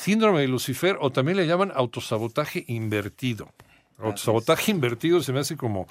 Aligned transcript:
Síndrome 0.00 0.40
de 0.40 0.48
Lucifer 0.48 0.96
o 0.98 1.10
también 1.10 1.36
le 1.36 1.46
llaman 1.46 1.72
autosabotaje 1.74 2.64
invertido. 2.68 3.52
Autosabotaje 3.98 4.70
invertido 4.70 5.22
se 5.22 5.30
me 5.30 5.40
hace 5.40 5.58
como, 5.58 5.86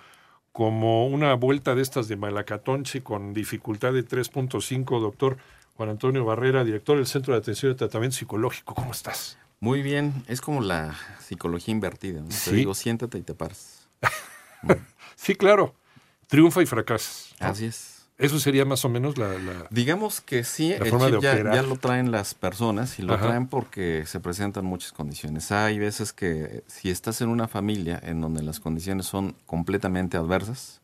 como 0.51 1.05
una 1.05 1.35
vuelta 1.35 1.75
de 1.75 1.83
estas 1.83 2.07
de 2.07 2.15
Malacatonche 2.15 3.03
con 3.03 3.35
dificultad 3.35 3.93
de 3.93 4.03
3.5, 4.03 4.99
doctor 4.99 5.37
Juan 5.77 5.89
Antonio 5.89 6.25
Barrera, 6.25 6.63
director 6.63 6.97
del 6.97 7.05
Centro 7.05 7.35
de 7.35 7.39
Atención 7.39 7.71
y 7.71 7.75
Tratamiento 7.75 8.17
Psicológico. 8.17 8.73
¿Cómo 8.73 8.93
estás? 8.93 9.37
Muy 9.59 9.83
bien, 9.83 10.23
es 10.27 10.41
como 10.41 10.61
la 10.61 10.97
psicología 11.19 11.71
invertida. 11.71 12.21
¿no? 12.21 12.31
Sí. 12.31 12.49
Te 12.49 12.55
digo, 12.55 12.73
siéntate 12.73 13.19
y 13.19 13.21
te 13.21 13.35
paras. 13.35 13.87
Sí, 15.15 15.35
claro. 15.35 15.75
Triunfa 16.27 16.63
y 16.63 16.65
fracasas. 16.65 17.35
¿no? 17.39 17.47
Así 17.47 17.65
es. 17.65 17.98
Eso 18.19 18.37
sería 18.39 18.65
más 18.65 18.83
o 18.85 18.89
menos 18.89 19.17
la... 19.17 19.29
la- 19.39 19.65
Digamos 19.71 20.19
que 20.21 20.43
sí, 20.43 20.73
el 20.73 20.79
chip 20.83 21.21
ya, 21.21 21.63
lo 21.63 21.77
traen 21.77 22.11
las 22.11 22.33
personas 22.33 22.99
y 22.99 23.01
lo 23.01 23.13
Ajá. 23.13 23.27
traen 23.27 23.47
porque 23.47 24.03
se 24.05 24.19
presentan 24.19 24.65
muchas 24.65 24.91
condiciones. 24.91 25.51
Hay 25.51 25.79
veces 25.79 26.11
que 26.11 26.63
si 26.67 26.89
estás 26.89 27.21
en 27.21 27.29
una 27.29 27.47
familia 27.47 27.99
en 28.03 28.19
donde 28.19 28.43
las 28.43 28.59
condiciones 28.59 29.05
son 29.05 29.35
completamente 29.45 30.17
adversas, 30.17 30.81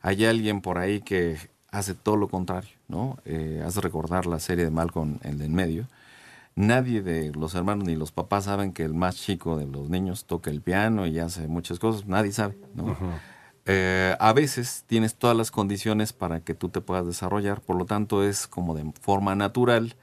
hay 0.00 0.24
alguien 0.24 0.62
por 0.62 0.78
ahí 0.78 1.00
que 1.02 1.36
hace 1.70 1.94
todo 1.94 2.16
lo 2.16 2.28
contrario, 2.28 2.70
¿no? 2.88 3.18
Eh, 3.26 3.62
hace 3.64 3.80
recordar 3.82 4.26
la 4.26 4.40
serie 4.40 4.64
de 4.64 4.70
Malcolm, 4.70 5.18
el 5.22 5.38
de 5.38 5.44
en 5.44 5.54
medio. 5.54 5.86
Nadie 6.54 7.00
de 7.02 7.32
los 7.32 7.54
hermanos 7.54 7.86
ni 7.86 7.96
los 7.96 8.12
papás 8.12 8.44
saben 8.44 8.72
que 8.72 8.82
el 8.82 8.92
más 8.94 9.16
chico 9.16 9.56
de 9.56 9.66
los 9.66 9.88
niños 9.88 10.24
toca 10.26 10.50
el 10.50 10.60
piano 10.60 11.06
y 11.06 11.18
hace 11.18 11.48
muchas 11.48 11.78
cosas. 11.78 12.06
Nadie 12.06 12.32
sabe, 12.32 12.58
¿no? 12.74 12.96
Eh, 13.66 14.16
a 14.18 14.32
veces 14.32 14.84
tienes 14.86 15.14
todas 15.14 15.36
las 15.36 15.50
condiciones 15.50 16.12
para 16.12 16.40
que 16.40 16.54
tú 16.54 16.68
te 16.68 16.80
puedas 16.80 17.06
desarrollar, 17.06 17.60
por 17.60 17.76
lo 17.76 17.84
tanto 17.84 18.24
es 18.24 18.46
como 18.46 18.74
de 18.74 18.92
forma 19.00 19.34
natural 19.36 19.94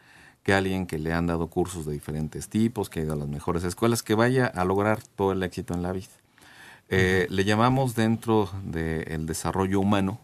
que 0.44 0.54
alguien 0.54 0.86
que 0.86 0.98
le 0.98 1.14
han 1.14 1.28
dado 1.28 1.48
cursos 1.48 1.86
de 1.86 1.92
diferentes 1.92 2.48
tipos, 2.48 2.90
que 2.90 3.02
ha 3.02 3.04
ido 3.04 3.14
a 3.14 3.18
las 3.18 3.28
mejores 3.28 3.64
escuelas, 3.64 4.02
que 4.02 4.16
vaya 4.16 4.46
a 4.48 4.64
lograr 4.64 5.04
todo 5.04 5.34
el 5.34 5.44
éxito 5.44 5.74
en 5.74 5.84
la 5.84 5.92
vida. 5.92 6.08
Eh, 6.88 7.28
Le 7.30 7.44
llamamos 7.44 7.96
dentro 7.96 8.50
del 8.64 9.26
desarrollo 9.26 9.80
humano, 9.80 10.22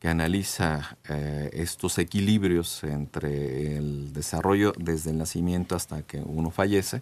que 0.00 0.08
analiza 0.08 0.98
eh, 1.08 1.50
estos 1.54 1.96
equilibrios 1.98 2.84
entre 2.84 3.76
el 3.76 4.12
desarrollo 4.12 4.72
desde 4.76 5.12
el 5.12 5.18
nacimiento 5.18 5.76
hasta 5.76 6.02
que 6.02 6.18
uno 6.18 6.50
fallece, 6.50 7.00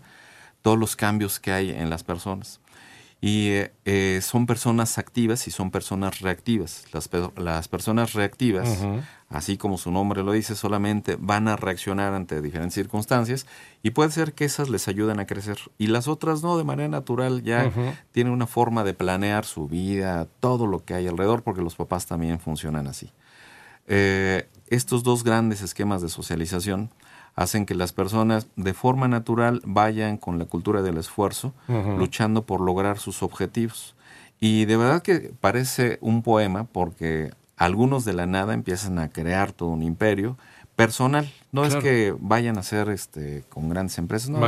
todos 0.61 0.79
los 0.79 0.95
cambios 0.95 1.41
que 1.41 1.51
hay 1.51 1.71
en 1.71 1.91
las 1.91 2.05
personas. 2.05 2.61
Y 3.25 3.51
eh, 3.85 4.19
son 4.21 4.47
personas 4.47 4.99
activas 4.99 5.47
y 5.47 5.53
son 5.53 5.71
personas 5.71 6.19
reactivas. 6.23 6.87
Las, 6.93 7.07
pe- 7.07 7.31
las 7.37 7.69
personas 7.69 8.15
reactivas, 8.15 8.81
así 9.29 9.57
como 9.57 9.79
su 9.79 9.93
nombre 9.93 10.25
lo 10.25 10.33
dice, 10.33 10.57
solamente 10.57 11.17
van 11.21 11.47
a 11.47 11.55
reaccionar 11.55 12.15
ante 12.15 12.43
diferentes 12.43 12.75
circunstancias 12.75 13.47
y 13.81 13.91
puede 13.91 14.11
ser 14.11 14.33
que 14.33 14.45
esas 14.45 14.69
les 14.71 14.89
ayuden 14.89 15.21
a 15.21 15.27
crecer. 15.27 15.57
Y 15.79 15.87
las 15.87 16.09
otras 16.09 16.43
no, 16.43 16.59
de 16.59 16.65
manera 16.65 16.89
natural 16.89 17.45
ya 17.45 17.71
tienen 18.11 18.33
una 18.33 18.49
forma 18.49 18.83
de 18.83 18.93
planear 18.93 19.45
su 19.45 19.69
vida, 19.69 20.27
todo 20.41 20.67
lo 20.67 20.85
que 20.85 20.95
hay 20.95 21.07
alrededor, 21.07 21.45
porque 21.45 21.63
los 21.63 21.77
papás 21.77 22.07
también 22.07 22.41
funcionan 22.41 22.89
así. 22.89 23.13
Eh, 23.87 24.49
estos 24.67 25.05
dos 25.05 25.23
grandes 25.23 25.63
esquemas 25.63 26.03
de 26.03 26.09
socialización 26.09 26.91
hacen 27.35 27.65
que 27.67 27.75
las 27.75 27.93
personas 27.93 28.47
de 28.57 28.75
forma 28.75 29.09
natural 29.09 29.63
vayan 29.65 30.17
con 30.19 30.39
la 30.39 30.45
cultura 30.45 30.83
del 30.83 30.99
esfuerzo, 30.99 31.55
luchando 31.99 32.45
por 32.45 32.61
lograr 32.61 32.99
sus 32.99 33.23
objetivos. 33.23 33.95
Y 34.41 34.65
de 34.67 34.77
verdad 34.77 35.03
que 35.03 35.33
parece 35.41 35.99
un 36.01 36.23
poema 36.23 36.65
porque 36.65 37.33
algunos 37.57 38.05
de 38.05 38.13
la 38.13 38.27
nada 38.27 38.55
empiezan 38.55 38.99
a 38.99 39.09
crear 39.09 39.53
todo 39.53 39.69
un 39.69 39.83
imperio 39.83 40.37
personal. 40.77 41.31
No 41.53 41.63
Claro. 41.63 41.79
es 41.79 41.85
que 41.85 42.15
vayan 42.19 42.59
a 42.59 42.63
ser 42.63 42.89
este, 42.89 43.45
con 43.49 43.69
grandes 43.69 43.99
empresas, 43.99 44.31
no. 44.31 44.39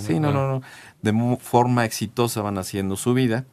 Sí, 0.00 0.20
no, 0.20 0.32
no, 0.32 0.48
no. 0.48 0.62
De 1.02 1.38
forma 1.40 1.84
exitosa 1.84 2.40
van 2.42 2.56
haciendo 2.58 2.96
su 2.96 3.14
vida. 3.14 3.44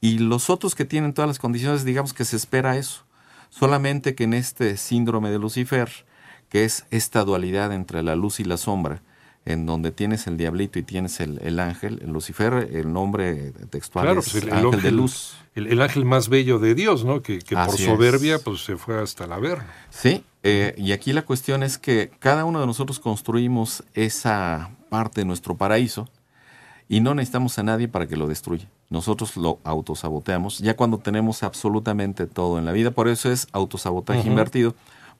Y 0.00 0.18
los 0.18 0.48
otros 0.50 0.74
que 0.74 0.84
tienen 0.84 1.12
todas 1.14 1.28
las 1.28 1.38
condiciones, 1.38 1.84
digamos 1.84 2.12
que 2.12 2.24
se 2.24 2.36
espera 2.36 2.76
eso. 2.76 3.02
Solamente 3.50 4.14
que 4.14 4.24
en 4.24 4.34
este 4.34 4.76
síndrome 4.76 5.30
de 5.30 5.38
Lucifer, 5.38 5.90
que 6.48 6.64
es 6.64 6.86
esta 6.90 7.24
dualidad 7.24 7.72
entre 7.72 8.02
la 8.02 8.16
luz 8.16 8.40
y 8.40 8.44
la 8.44 8.56
sombra, 8.56 9.02
en 9.44 9.64
donde 9.64 9.92
tienes 9.92 10.26
el 10.26 10.36
diablito 10.36 10.78
y 10.78 10.82
tienes 10.82 11.20
el, 11.20 11.38
el 11.42 11.60
ángel, 11.60 12.00
el 12.02 12.12
Lucifer, 12.12 12.68
el 12.72 12.92
nombre 12.92 13.52
textual 13.70 14.06
Claro, 14.06 14.20
es 14.20 14.30
pues 14.30 14.42
el, 14.42 14.48
el 14.50 14.54
ángel 14.54 14.82
de 14.82 14.90
luz. 14.90 15.36
El, 15.54 15.68
el 15.68 15.80
ángel 15.80 16.04
más 16.04 16.28
bello 16.28 16.58
de 16.58 16.74
Dios, 16.74 17.04
¿no? 17.04 17.22
Que, 17.22 17.38
que 17.38 17.54
por 17.54 17.74
es. 17.74 17.84
soberbia 17.84 18.38
pues 18.40 18.64
se 18.64 18.76
fue 18.76 19.00
hasta 19.00 19.24
el 19.24 19.32
averno. 19.32 19.64
Sí, 19.90 20.24
eh, 20.42 20.74
y 20.76 20.92
aquí 20.92 21.12
la 21.12 21.22
cuestión 21.22 21.62
es 21.62 21.78
que 21.78 22.10
cada 22.18 22.44
uno 22.44 22.60
de 22.60 22.66
nosotros 22.66 22.98
construimos 22.98 23.84
esa 23.94 24.70
parte 24.90 25.20
de 25.20 25.24
nuestro 25.24 25.56
paraíso 25.56 26.08
y 26.88 27.00
no 27.00 27.14
necesitamos 27.14 27.58
a 27.58 27.62
nadie 27.62 27.88
para 27.88 28.06
que 28.06 28.16
lo 28.16 28.26
destruya. 28.26 28.68
Nosotros 28.90 29.36
lo 29.36 29.58
autosaboteamos 29.64 30.58
ya 30.58 30.76
cuando 30.76 30.98
tenemos 30.98 31.42
absolutamente 31.42 32.26
todo 32.26 32.58
en 32.58 32.64
la 32.64 32.72
vida. 32.72 32.90
Por 32.92 33.08
eso 33.08 33.30
es 33.30 33.48
autosabotaje 33.52 34.28
invertido, 34.28 34.74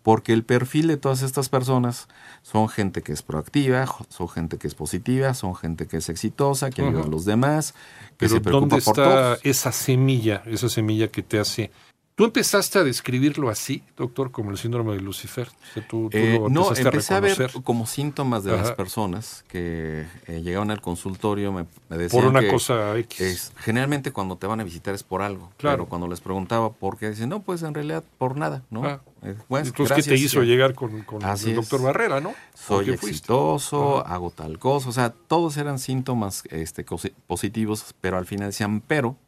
porque 0.06 0.32
el 0.32 0.44
perfil 0.44 0.86
de 0.86 0.98
todas 0.98 1.22
estas 1.22 1.48
personas 1.48 2.06
son 2.42 2.68
gente 2.68 3.02
que 3.02 3.10
es 3.10 3.22
proactiva, 3.22 3.84
son 4.08 4.28
gente 4.28 4.56
que 4.56 4.68
es 4.68 4.76
positiva, 4.76 5.34
son 5.34 5.56
gente 5.56 5.88
que 5.88 5.96
es 5.96 6.08
exitosa, 6.08 6.70
que 6.70 6.82
ayuda 6.82 7.02
a 7.02 7.08
los 7.08 7.24
demás, 7.24 7.72
que 8.10 8.28
Pero 8.28 8.34
se 8.36 8.40
preocupa 8.40 8.76
¿dónde 8.76 8.84
por 8.84 9.00
está 9.00 9.34
todos. 9.34 9.40
esa 9.42 9.72
semilla, 9.72 10.44
esa 10.46 10.68
semilla 10.68 11.08
que 11.08 11.24
te 11.24 11.40
hace... 11.40 11.72
¿Tú 12.16 12.24
empezaste 12.24 12.78
a 12.78 12.82
describirlo 12.82 13.50
así, 13.50 13.82
doctor, 13.94 14.30
como 14.30 14.50
el 14.50 14.56
síndrome 14.56 14.94
de 14.94 15.00
Lucifer? 15.00 15.48
O 15.48 15.74
sea, 15.74 15.86
tú, 15.86 16.08
tú 16.10 16.16
Eh, 16.16 16.38
lo 16.40 16.48
no, 16.48 16.74
empecé 16.74 17.12
a, 17.12 17.20
ver 17.20 17.50
como 17.62 17.86
síntomas 17.86 18.42
de 18.42 18.52
las 18.52 18.68
Ajá. 18.68 18.74
personas 18.74 19.44
que 19.48 20.06
eh, 20.26 20.40
llegaban 20.40 20.70
al 20.70 20.80
consultorio, 20.80 21.52
me, 21.52 21.66
me 21.90 21.98
decían 21.98 22.22
por 22.22 22.30
una 22.30 22.40
que 22.40 22.48
cosa 22.48 22.96
X. 22.96 23.20
es, 23.20 23.52
generalmente 23.58 24.12
cuando 24.12 24.36
te 24.36 24.46
van 24.46 24.60
a 24.60 24.64
visitar 24.64 24.94
es 24.94 25.02
por 25.02 25.20
algo, 25.20 25.52
Claro. 25.58 25.76
pero 25.76 25.88
cuando 25.90 26.08
les 26.08 26.22
preguntaba 26.22 26.72
por 26.72 26.96
qué, 26.96 27.10
dicen, 27.10 27.28
no, 27.28 27.42
pues 27.42 27.62
en 27.62 27.74
realidad 27.74 28.02
por 28.16 28.38
nada, 28.38 28.62
¿no? 28.70 28.82
Ah. 28.86 29.02
Eh, 29.22 29.34
pues, 29.46 29.66
Entonces, 29.66 29.96
¿qué 29.96 30.02
te 30.12 30.16
hizo 30.16 30.42
llegar 30.42 30.74
con, 30.74 30.94
el 30.96 31.54
doctor. 31.54 31.82
Barrera, 31.82 32.20
no? 32.22 32.30
¿Por 32.30 32.84
Soy 32.84 32.94
exitoso, 32.94 34.06
hago 34.06 34.30
tal 34.30 34.58
cosa, 34.58 34.88
o 34.88 34.92
sea, 34.92 35.10
todos 35.10 35.58
eran 35.58 35.78
síntomas 35.78 36.44
este, 36.48 36.82
positivos, 37.26 37.94
pero 38.00 38.16
al 38.16 38.24
final 38.24 38.48
decían, 38.48 38.80
pero 38.80 39.18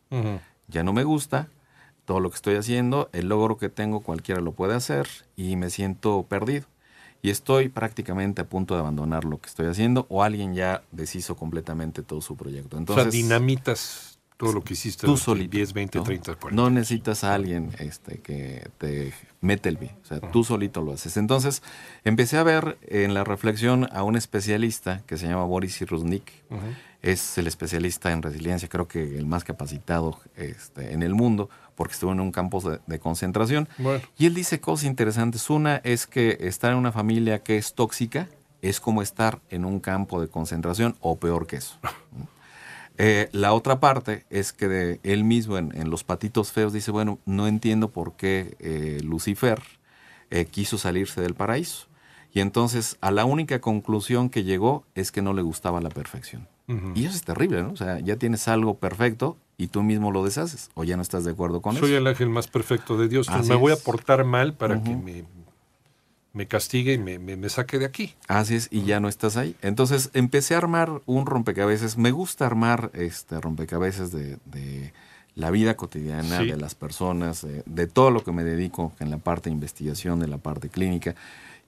ya 0.69 0.83
no 0.83 0.95
me 0.95 1.05
gusta 1.05 1.49
todo 2.09 2.21
lo 2.21 2.31
que 2.31 2.37
estoy 2.37 2.55
haciendo, 2.55 3.11
el 3.13 3.29
logro 3.29 3.59
que 3.59 3.69
tengo 3.69 4.01
cualquiera 4.01 4.41
lo 4.41 4.53
puede 4.53 4.75
hacer 4.75 5.07
y 5.37 5.57
me 5.57 5.69
siento 5.69 6.25
perdido. 6.27 6.65
Y 7.21 7.29
estoy 7.29 7.69
prácticamente 7.69 8.41
a 8.41 8.49
punto 8.49 8.73
de 8.73 8.81
abandonar 8.81 9.27
lo 9.27 9.39
que 9.43 9.47
estoy 9.47 9.67
haciendo 9.67 10.07
o 10.09 10.23
alguien 10.23 10.55
ya 10.55 10.83
deshizo 10.91 11.37
completamente 11.37 12.03
todo 12.03 12.23
su 12.23 12.35
proyecto. 12.35 12.79
Entonces, 12.79 13.09
o 13.09 13.11
sea, 13.11 13.21
dinamitas 13.21 14.18
todo 14.39 14.53
lo 14.53 14.63
que 14.63 14.75
hiciste 14.75 15.05
tú 15.05 15.17
solito. 15.17 15.51
10, 15.51 15.73
20, 15.73 15.99
¿no? 15.99 16.05
30, 16.05 16.35
40. 16.37 16.63
No 16.63 16.71
necesitas 16.71 17.25
a 17.25 17.35
alguien 17.35 17.73
este, 17.81 18.21
que 18.21 18.71
te 18.79 19.13
mete 19.41 19.69
el 19.69 19.77
pie. 19.77 19.97
O 20.05 20.07
sea, 20.07 20.21
tú 20.21 20.45
solito 20.45 20.81
lo 20.81 20.93
haces. 20.93 21.17
Entonces, 21.17 21.61
empecé 22.05 22.39
a 22.39 22.45
ver 22.45 22.79
en 22.83 23.15
la 23.15 23.25
reflexión 23.25 23.89
a 23.93 24.05
un 24.05 24.17
especialista 24.17 25.03
que 25.07 25.19
se 25.19 25.27
llama 25.27 25.45
Boris 25.45 25.77
Cyrulnik. 25.77 26.33
Es 27.03 27.37
el 27.37 27.49
especialista 27.49 28.13
en 28.13 28.23
resiliencia, 28.23 28.69
creo 28.69 28.87
que 28.87 29.19
el 29.19 29.27
más 29.27 29.43
capacitado 29.43 30.21
este, 30.37 30.93
en 30.93 31.03
el 31.03 31.15
mundo, 31.15 31.51
porque 31.75 31.95
estuvo 31.95 32.13
en 32.13 32.21
un 32.21 32.31
campo 32.31 32.61
de, 32.61 32.79
de 32.87 32.99
concentración. 33.01 33.69
Bueno. 33.79 34.05
Y 34.17 34.27
él 34.27 34.35
dice 34.35 34.61
cosas 34.61 34.87
interesantes. 34.87 35.51
Una 35.51 35.77
es 35.79 36.07
que 36.07 36.39
estar 36.41 36.71
en 36.71 36.79
una 36.79 36.93
familia 36.93 37.43
que 37.43 37.57
es 37.57 37.75
tóxica 37.75 38.29
es 38.63 38.79
como 38.79 39.03
estar 39.03 39.41
en 39.51 39.65
un 39.65 39.81
campo 39.81 40.21
de 40.21 40.29
concentración 40.29 40.97
o 41.01 41.17
peor 41.19 41.49
que 41.49 41.57
eso. 41.57 41.77
Eh, 42.99 43.29
la 43.33 43.53
otra 43.53 43.79
parte 43.79 44.25
es 44.29 44.53
que 44.53 44.67
de 44.69 45.01
él 45.05 45.23
mismo 45.23 45.57
en, 45.57 45.73
en 45.77 45.89
Los 45.89 46.03
Patitos 46.03 46.51
Feos 46.51 46.73
dice, 46.73 46.91
bueno, 46.91 47.21
no 47.27 47.47
entiendo 47.47 47.91
por 47.91 48.15
qué 48.17 48.57
eh, 48.59 49.01
Lucifer 49.05 49.63
eh, 50.31 50.45
quiso 50.47 50.79
salirse 50.79 51.21
del 51.21 51.35
paraíso. 51.35 51.87
Y 52.33 52.41
entonces 52.41 52.99
a 53.01 53.11
la 53.11 53.25
única 53.25 53.61
conclusión 53.61 54.29
que 54.29 54.43
llegó 54.45 54.85
es 54.95 55.13
que 55.13 55.23
no 55.23 55.33
le 55.33 55.43
gustaba 55.43 55.81
la 55.81 55.89
perfección. 55.89 56.47
Y 56.95 57.07
eso 57.07 57.17
es 57.17 57.23
terrible, 57.23 57.63
¿no? 57.63 57.73
O 57.73 57.77
sea, 57.77 57.99
ya 58.01 58.17
tienes 58.17 58.47
algo 58.47 58.75
perfecto 58.75 59.39
y 59.57 59.69
tú 59.69 59.83
mismo 59.83 60.13
lo 60.13 60.23
deshaces 60.23 60.71
o 60.75 60.85
ya 60.85 60.97
no 60.97 61.03
estás 61.03 61.25
de 61.25 61.31
acuerdo 61.31 61.63
con 61.63 61.75
Soy 61.77 61.93
eso. 61.93 61.97
el 61.97 62.07
ángel 62.07 62.29
más 62.29 62.47
perfecto 62.47 62.99
de 62.99 63.09
Dios. 63.09 63.27
Me 63.47 63.55
voy 63.55 63.73
a 63.73 63.77
portar 63.77 64.25
mal 64.25 64.53
para 64.53 64.83
que 64.83 64.95
me, 64.95 65.25
me 66.39 66.47
castigue 66.47 66.93
y 66.95 66.99
me, 66.99 67.19
me- 67.19 67.37
me 67.37 67.49
saque 67.49 67.79
de 67.79 67.85
aquí. 67.85 68.15
Así 68.29 68.55
es, 68.55 68.69
y 68.71 68.85
ya 68.85 69.01
no 69.01 69.09
estás 69.09 69.37
ahí. 69.37 69.57
Entonces 69.61 70.11
empecé 70.15 70.55
a 70.55 70.59
armar 70.59 71.03
un 71.07 71.27
rompecabezas. 71.27 71.99
Me 71.99 72.13
gusta 72.13 72.47
armar 72.47 72.91
este 72.95 73.41
rompecabezas 73.41 74.13
de, 74.13 74.39
de 74.47 74.93
la 75.35 75.51
vida 75.51 75.77
cotidiana, 75.77 76.39
Sí. 76.39 76.47
de 76.47 76.57
las 76.57 76.75
personas, 76.77 77.43
de, 77.43 77.63
de 77.67 77.87
todo 77.89 78.11
lo 78.13 78.23
que 78.23 78.31
me 78.33 78.45
dedico 78.45 78.93
en 79.01 79.11
la 79.11 79.19
parte 79.19 79.51
de 79.51 79.55
investigación, 79.55 80.21
de 80.21 80.29
la 80.29 80.39
parte 80.39 80.69
clínica. 80.69 81.15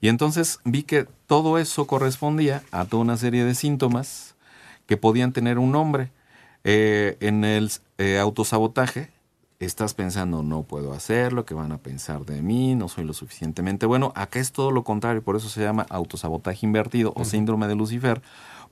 Y 0.00 0.08
entonces 0.08 0.60
vi 0.64 0.84
que 0.84 1.06
todo 1.26 1.58
eso 1.58 1.86
correspondía 1.86 2.62
a 2.70 2.84
toda 2.84 3.02
una 3.02 3.16
serie 3.16 3.44
de 3.44 3.54
síntomas 3.54 4.34
que 4.86 4.96
podían 4.96 5.32
tener 5.32 5.58
un 5.58 5.72
nombre. 5.72 6.10
Eh, 6.62 7.16
en 7.20 7.44
el 7.44 7.70
eh, 7.98 8.18
autosabotaje 8.18 9.08
estás 9.66 9.94
pensando 9.94 10.42
no 10.42 10.62
puedo 10.62 10.92
hacerlo, 10.92 11.44
que 11.44 11.54
van 11.54 11.72
a 11.72 11.78
pensar 11.78 12.24
de 12.24 12.42
mí, 12.42 12.74
no 12.74 12.88
soy 12.88 13.04
lo 13.04 13.12
suficientemente 13.12 13.86
bueno. 13.86 14.12
Acá 14.16 14.40
es 14.40 14.52
todo 14.52 14.70
lo 14.70 14.84
contrario, 14.84 15.22
por 15.22 15.36
eso 15.36 15.48
se 15.48 15.62
llama 15.62 15.86
autosabotaje 15.90 16.64
invertido 16.64 17.12
o 17.14 17.24
síndrome 17.24 17.68
de 17.68 17.74
Lucifer, 17.74 18.22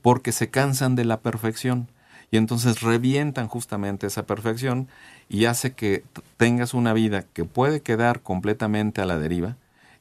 porque 0.00 0.32
se 0.32 0.50
cansan 0.50 0.96
de 0.96 1.04
la 1.04 1.20
perfección 1.20 1.88
y 2.30 2.36
entonces 2.36 2.80
revientan 2.80 3.48
justamente 3.48 4.06
esa 4.06 4.24
perfección 4.24 4.88
y 5.28 5.44
hace 5.44 5.72
que 5.72 6.04
tengas 6.36 6.74
una 6.74 6.92
vida 6.92 7.24
que 7.32 7.44
puede 7.44 7.80
quedar 7.80 8.20
completamente 8.20 9.00
a 9.00 9.06
la 9.06 9.18
deriva 9.18 9.56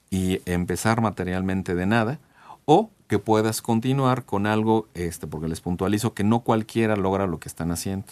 y 0.10 0.42
empezar 0.46 1.02
materialmente 1.02 1.76
de 1.76 1.86
nada 1.86 2.20
o 2.66 2.90
que 3.08 3.20
puedas 3.20 3.62
continuar 3.62 4.26
con 4.26 4.46
algo, 4.48 4.88
este, 4.94 5.28
porque 5.28 5.48
les 5.48 5.62
puntualizo 5.62 6.14
que 6.14 6.24
no 6.24 6.42
cualquiera 6.42 6.96
logra 6.96 7.26
lo 7.26 7.40
que 7.40 7.48
están 7.48 7.72
haciendo. 7.72 8.06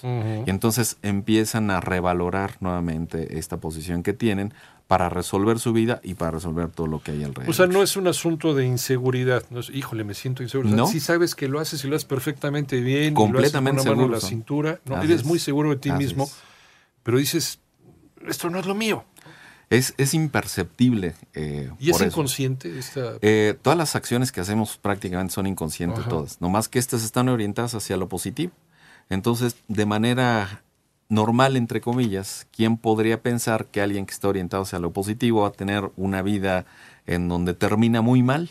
Y 0.46 0.50
entonces 0.50 0.98
empiezan 1.02 1.70
a 1.70 1.82
revalorar 1.82 2.58
nuevamente 2.62 3.38
esta 3.38 3.58
posición 3.58 4.04
que 4.04 4.14
tienen 4.14 4.54
para 4.88 5.10
resolver 5.10 5.60
su 5.60 5.74
vida 5.74 6.00
y 6.04 6.14
para 6.14 6.32
resolver 6.32 6.70
todo 6.70 6.88
lo 6.88 7.02
que 7.02 7.12
hay 7.12 7.24
alrededor. 7.24 7.50
O 7.50 7.54
sea, 7.54 7.66
no 7.68 7.82
es 7.84 7.98
un 7.98 8.08
asunto 8.08 8.54
de 8.54 8.66
inseguridad. 8.68 9.44
No 9.50 9.60
es, 9.60 9.70
híjole, 9.72 10.04
me 10.04 10.14
siento 10.14 10.44
inseguro. 10.44 10.70
No. 10.70 10.88
Si 10.88 11.00
sabes 11.00 11.34
que 11.36 11.48
lo 11.48 11.60
haces 11.60 11.84
y 11.84 11.88
lo 11.88 11.96
haces 11.96 12.06
perfectamente 12.06 12.80
bien, 12.82 13.14
Completamente 13.16 13.82
y 13.82 13.86
lo 13.86 13.92
haces 13.92 13.92
con 13.92 13.94
una 13.94 14.02
mano 14.02 14.04
en 14.04 14.12
seguro 14.12 14.14
la 14.16 14.20
son. 14.22 14.30
cintura, 14.30 14.80
no, 14.86 14.96
Así 14.98 15.06
eres 15.08 15.22
es. 15.22 15.26
muy 15.26 15.40
seguro 15.40 15.72
de 15.72 15.78
ti 15.78 15.90
Así 15.90 16.04
mismo, 16.04 16.26
es. 16.26 16.36
pero 17.04 17.18
dices, 17.18 17.60
esto 18.28 18.50
no 18.50 18.60
es 18.60 18.66
lo 18.66 18.76
mío. 18.76 19.04
Es, 19.70 19.94
es 19.98 20.14
imperceptible. 20.14 21.16
eh, 21.34 21.72
Y 21.80 21.90
es 21.90 21.96
eso. 21.98 22.06
inconsciente 22.06 22.78
esta... 22.78 23.14
Eh, 23.22 23.58
todas 23.62 23.78
las 23.78 23.96
acciones 23.96 24.32
que 24.32 24.42
hacemos 24.42 24.78
prácticamente 24.78 25.34
son 25.34 25.48
inconscientes 25.48 26.02
Ajá. 26.02 26.10
todas, 26.10 26.40
nomás 26.42 26.68
que 26.70 26.80
estas 26.80 27.04
están 27.04 27.30
orientadas 27.30 27.74
hacia 27.76 27.98
lo 27.98 28.08
positivo. 28.08 28.52
Entonces, 29.10 29.56
de 29.68 29.86
manera 29.86 30.64
normal, 31.10 31.56
entre 31.58 31.82
comillas, 31.82 32.48
¿quién 32.52 32.78
podría 32.78 33.22
pensar 33.22 33.66
que 33.68 33.82
alguien 33.82 34.06
que 34.06 34.14
está 34.14 34.28
orientado 34.28 34.64
hacia 34.64 34.80
lo 34.80 34.92
positivo 34.94 35.42
va 35.42 35.50
a 35.50 35.52
tener 35.52 35.92
una 35.98 36.22
vida 36.22 36.66
en 37.06 37.28
donde 37.28 37.54
termina 37.54 38.02
muy 38.02 38.24
mal? 38.24 38.50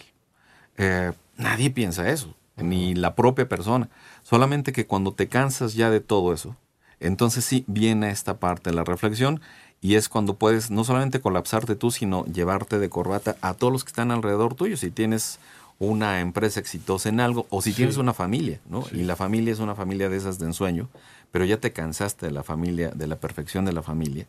Eh, 0.76 1.12
nadie 1.36 1.70
piensa 1.70 2.08
eso, 2.10 2.34
ni 2.56 2.94
la 2.94 3.14
propia 3.14 3.48
persona. 3.48 3.88
Solamente 4.22 4.72
que 4.72 4.86
cuando 4.86 5.12
te 5.12 5.28
cansas 5.28 5.74
ya 5.74 5.90
de 5.90 6.00
todo 6.00 6.32
eso, 6.32 6.56
entonces 7.00 7.44
sí 7.44 7.64
viene 7.66 8.10
esta 8.10 8.38
parte 8.38 8.70
de 8.70 8.76
la 8.76 8.84
reflexión 8.84 9.40
y 9.84 9.96
es 9.96 10.08
cuando 10.08 10.32
puedes 10.36 10.70
no 10.70 10.82
solamente 10.82 11.20
colapsarte 11.20 11.76
tú, 11.76 11.90
sino 11.90 12.24
llevarte 12.24 12.78
de 12.78 12.88
corbata 12.88 13.36
a 13.42 13.52
todos 13.52 13.70
los 13.70 13.84
que 13.84 13.88
están 13.90 14.10
alrededor 14.10 14.54
tuyo. 14.54 14.78
Si 14.78 14.90
tienes 14.90 15.38
una 15.78 16.20
empresa 16.20 16.58
exitosa 16.58 17.10
en 17.10 17.20
algo 17.20 17.46
o 17.50 17.60
si 17.60 17.72
Sí. 17.72 17.76
tienes 17.76 17.98
una 17.98 18.14
familia, 18.14 18.60
¿no? 18.66 18.86
Y 18.92 19.02
la 19.02 19.14
familia 19.14 19.52
es 19.52 19.58
una 19.58 19.74
familia 19.74 20.08
de 20.08 20.16
esas 20.16 20.38
de 20.38 20.46
ensueño, 20.46 20.88
pero 21.32 21.44
ya 21.44 21.58
te 21.58 21.72
cansaste 21.74 22.24
de 22.24 22.32
la 22.32 22.42
familia, 22.42 22.92
de 22.94 23.06
la 23.06 23.16
perfección 23.16 23.66
de 23.66 23.74
la 23.74 23.82
familia, 23.82 24.26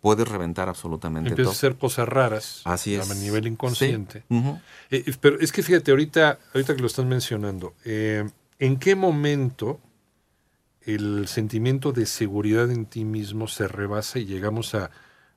puedes 0.00 0.26
reventar 0.26 0.68
absolutamente 0.68 1.30
Empiezas 1.30 1.54
a 1.54 1.56
hacer 1.56 1.76
cosas 1.76 2.08
raras 2.08 2.62
Así 2.64 2.96
a 2.96 3.02
es. 3.02 3.16
nivel 3.22 3.46
inconsciente. 3.46 4.24
Sí. 4.28 4.36
Eh, 4.90 5.04
eh, 5.06 5.14
pero 5.20 5.38
es 5.38 5.52
que 5.52 5.62
fíjate, 5.62 5.92
ahorita, 5.92 6.40
ahorita 6.52 6.74
que 6.74 6.80
lo 6.80 6.88
estás 6.88 7.04
mencionando, 7.04 7.74
eh, 7.84 8.28
¿en 8.58 8.76
qué 8.78 8.96
momento 8.96 9.78
el 10.86 11.26
sentimiento 11.28 11.92
de 11.92 12.06
seguridad 12.06 12.70
en 12.70 12.86
ti 12.86 13.04
mismo 13.04 13.48
se 13.48 13.68
rebasa 13.68 14.18
y 14.18 14.24
llegamos 14.26 14.74
a, 14.74 14.90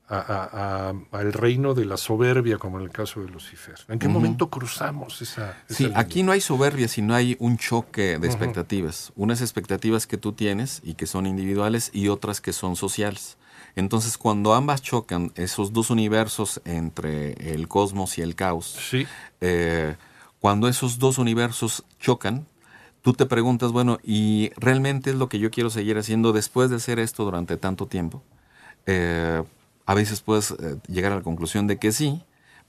a- 0.08 0.16
a- 0.18 0.88
a- 0.90 1.18
al 1.18 1.32
reino 1.32 1.74
de 1.74 1.84
la 1.84 1.96
soberbia, 1.96 2.58
como 2.58 2.78
en 2.78 2.84
el 2.84 2.90
caso 2.90 3.20
de 3.22 3.28
Lucifer? 3.28 3.76
¿En 3.88 3.98
qué 3.98 4.08
momento 4.08 4.48
cruzamos 4.50 5.22
esa, 5.22 5.56
esa 5.68 5.74
Sí, 5.74 5.84
línea? 5.84 6.00
aquí 6.00 6.22
no 6.22 6.32
hay 6.32 6.40
soberbia, 6.40 6.88
sino 6.88 7.14
hay 7.14 7.36
un 7.38 7.58
choque 7.58 8.18
de 8.18 8.26
expectativas. 8.26 9.12
Unas 9.16 9.40
expectativas 9.40 10.06
que 10.06 10.16
tú 10.16 10.32
tienes 10.32 10.80
y 10.84 10.94
que 10.94 11.06
son 11.06 11.26
individuales 11.26 11.90
y 11.92 12.08
otras 12.08 12.40
que 12.40 12.52
son 12.52 12.74
sociales. 12.76 13.36
Entonces, 13.76 14.18
cuando 14.18 14.54
ambas 14.54 14.82
chocan, 14.82 15.30
esos 15.36 15.72
dos 15.72 15.90
universos 15.90 16.60
entre 16.64 17.32
el 17.54 17.68
cosmos 17.68 18.18
y 18.18 18.22
el 18.22 18.34
caos, 18.34 18.76
Sí, 18.90 19.06
eh, 19.40 19.94
cuando 20.40 20.66
esos 20.66 20.98
dos 20.98 21.18
universos 21.18 21.84
chocan, 22.00 22.46
tú 23.02 23.12
te 23.12 23.26
preguntas, 23.26 23.72
bueno, 23.72 23.98
¿y 24.02 24.50
realmente 24.56 25.10
es 25.10 25.16
lo 25.16 25.28
que 25.28 25.38
yo 25.38 25.50
quiero 25.50 25.70
seguir 25.70 25.98
haciendo 25.98 26.32
después 26.32 26.70
de 26.70 26.76
hacer 26.76 26.98
esto 26.98 27.24
durante 27.24 27.56
tanto 27.56 27.86
tiempo? 27.86 28.22
Eh, 28.86 29.42
a 29.86 29.94
veces 29.94 30.20
puedes 30.20 30.52
eh, 30.52 30.76
llegar 30.88 31.12
a 31.12 31.16
la 31.16 31.22
conclusión 31.22 31.66
de 31.66 31.78
que 31.78 31.92
sí, 31.92 32.22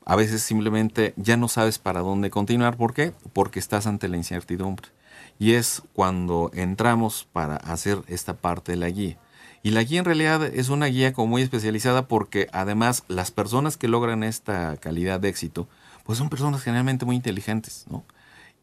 a 0.06 0.16
veces 0.16 0.42
simplemente 0.42 1.14
ya 1.18 1.38
no 1.38 1.48
sabes 1.48 1.78
para 1.78 2.02
dónde 2.02 2.30
continuar. 2.30 2.78
¿Por 2.78 2.94
qué? 2.94 3.14
Porque 3.34 3.60
estás 3.60 3.88
ante 3.88 4.08
la 4.08 4.18
incertidumbre. 4.18 4.90
Y 5.38 5.54
es 5.54 5.84
cuando 5.94 6.52
entramos 6.54 7.28
para 7.32 7.58
hacer 7.58 8.00
esta 8.08 8.34
parte 8.34 8.74
de 8.74 8.78
la 8.78 8.90
guía. 8.90 9.18
Y 9.64 9.72
la 9.72 9.84
guía 9.84 10.00
en 10.00 10.06
realidad 10.06 10.44
es 10.44 10.70
una 10.70 10.88
guía 10.88 11.14
como 11.14 11.28
muy 11.28 11.44
especializada 11.44 12.08
porque 12.08 12.48
además 12.52 13.04
las 13.08 13.30
personas 13.30 13.78
que 13.78 13.88
logran 13.88 14.24
esta 14.24 14.76
calidad 14.78 15.20
de 15.20 15.30
éxito, 15.30 15.68
pues 16.04 16.18
son 16.18 16.30
personas 16.30 16.64
generalmente 16.64 17.06
muy 17.06 17.16
inteligentes, 17.16 17.86
¿no? 17.90 18.04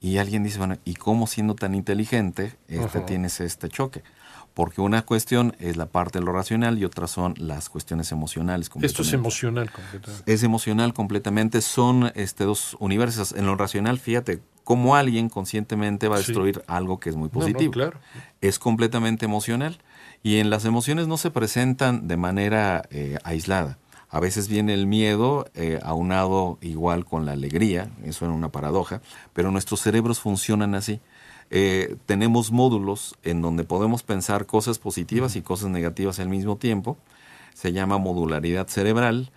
Y 0.00 0.19
alguien 0.19 0.45
dice, 0.45 0.59
bueno, 0.59 0.77
¿y 0.85 0.95
cómo 0.95 1.27
siendo 1.27 1.55
tan 1.55 1.75
inteligente 1.75 2.56
este, 2.69 2.99
Ajá. 2.99 3.06
tienes 3.06 3.41
este 3.41 3.69
choque? 3.69 4.03
Porque 4.55 4.81
una 4.81 5.03
cuestión 5.03 5.55
es 5.61 5.77
la 5.77 5.87
parte 5.87 6.19
de 6.19 6.25
lo 6.25 6.33
racional 6.33 6.79
y 6.79 6.85
otras 6.85 7.11
son 7.11 7.35
las 7.37 7.69
cuestiones 7.69 8.11
emocionales. 8.12 8.71
esto 8.83 9.03
es 9.03 9.12
emocional 9.12 9.71
completamente. 9.71 10.33
Es 10.33 10.43
emocional 10.43 10.95
completamente. 10.95 11.61
Son 11.61 12.11
este, 12.17 12.45
dos 12.45 12.77
universos. 12.81 13.33
En 13.33 13.47
lo 13.47 13.55
racional, 13.56 13.99
fíjate, 14.00 14.41
cómo 14.65 14.97
alguien 14.97 15.29
conscientemente 15.29 16.09
va 16.09 16.17
a 16.17 16.19
Sí. 16.19 16.27
destruir 16.29 16.62
algo 16.67 16.99
que 16.99 17.11
es 17.11 17.17
muy 17.17 17.29
No, 17.29 17.34
no, 17.34 17.41
positivo. 17.41 17.70
claro. 17.72 18.01
Es 18.41 18.58
completamente 18.58 19.25
emocional. 19.27 19.79
Y 20.25 20.39
en 20.39 20.51
las 20.51 20.65
emociones 20.65 21.06
no 21.06 21.17
se 21.17 21.31
presentan 21.31 22.08
de 22.08 22.17
manera 22.17 22.82
eh, 22.91 23.19
aislada. 23.22 23.79
A 24.10 24.20
veces 24.20 24.48
viene 24.48 24.72
el 24.74 24.86
miedo 24.86 25.46
eh, 25.55 25.81
aunado 25.82 26.58
igual 26.62 27.05
con 27.05 27.27
la 27.27 27.32
alegría, 27.32 27.91
eso 28.05 28.24
es 28.24 28.32
una 28.32 28.48
paradoja, 28.48 29.03
pero 29.34 29.50
nuestros 29.50 29.81
cerebros 29.81 30.19
funcionan 30.20 30.74
así. 30.74 31.00
Eh, 31.50 31.96
tenemos 32.06 32.50
módulos 32.50 33.15
en 33.22 33.43
donde 33.43 33.65
podemos 33.65 34.03
pensar 34.03 34.46
cosas 34.46 34.79
positivas 34.79 35.36
y 35.36 35.43
cosas 35.43 35.70
negativas 35.70 36.20
al 36.20 36.29
mismo 36.29 36.56
tiempo. 36.56 36.96
Se 37.55 37.72
llama 37.72 37.98
modularidad 37.98 38.69
cerebral. 38.69 39.31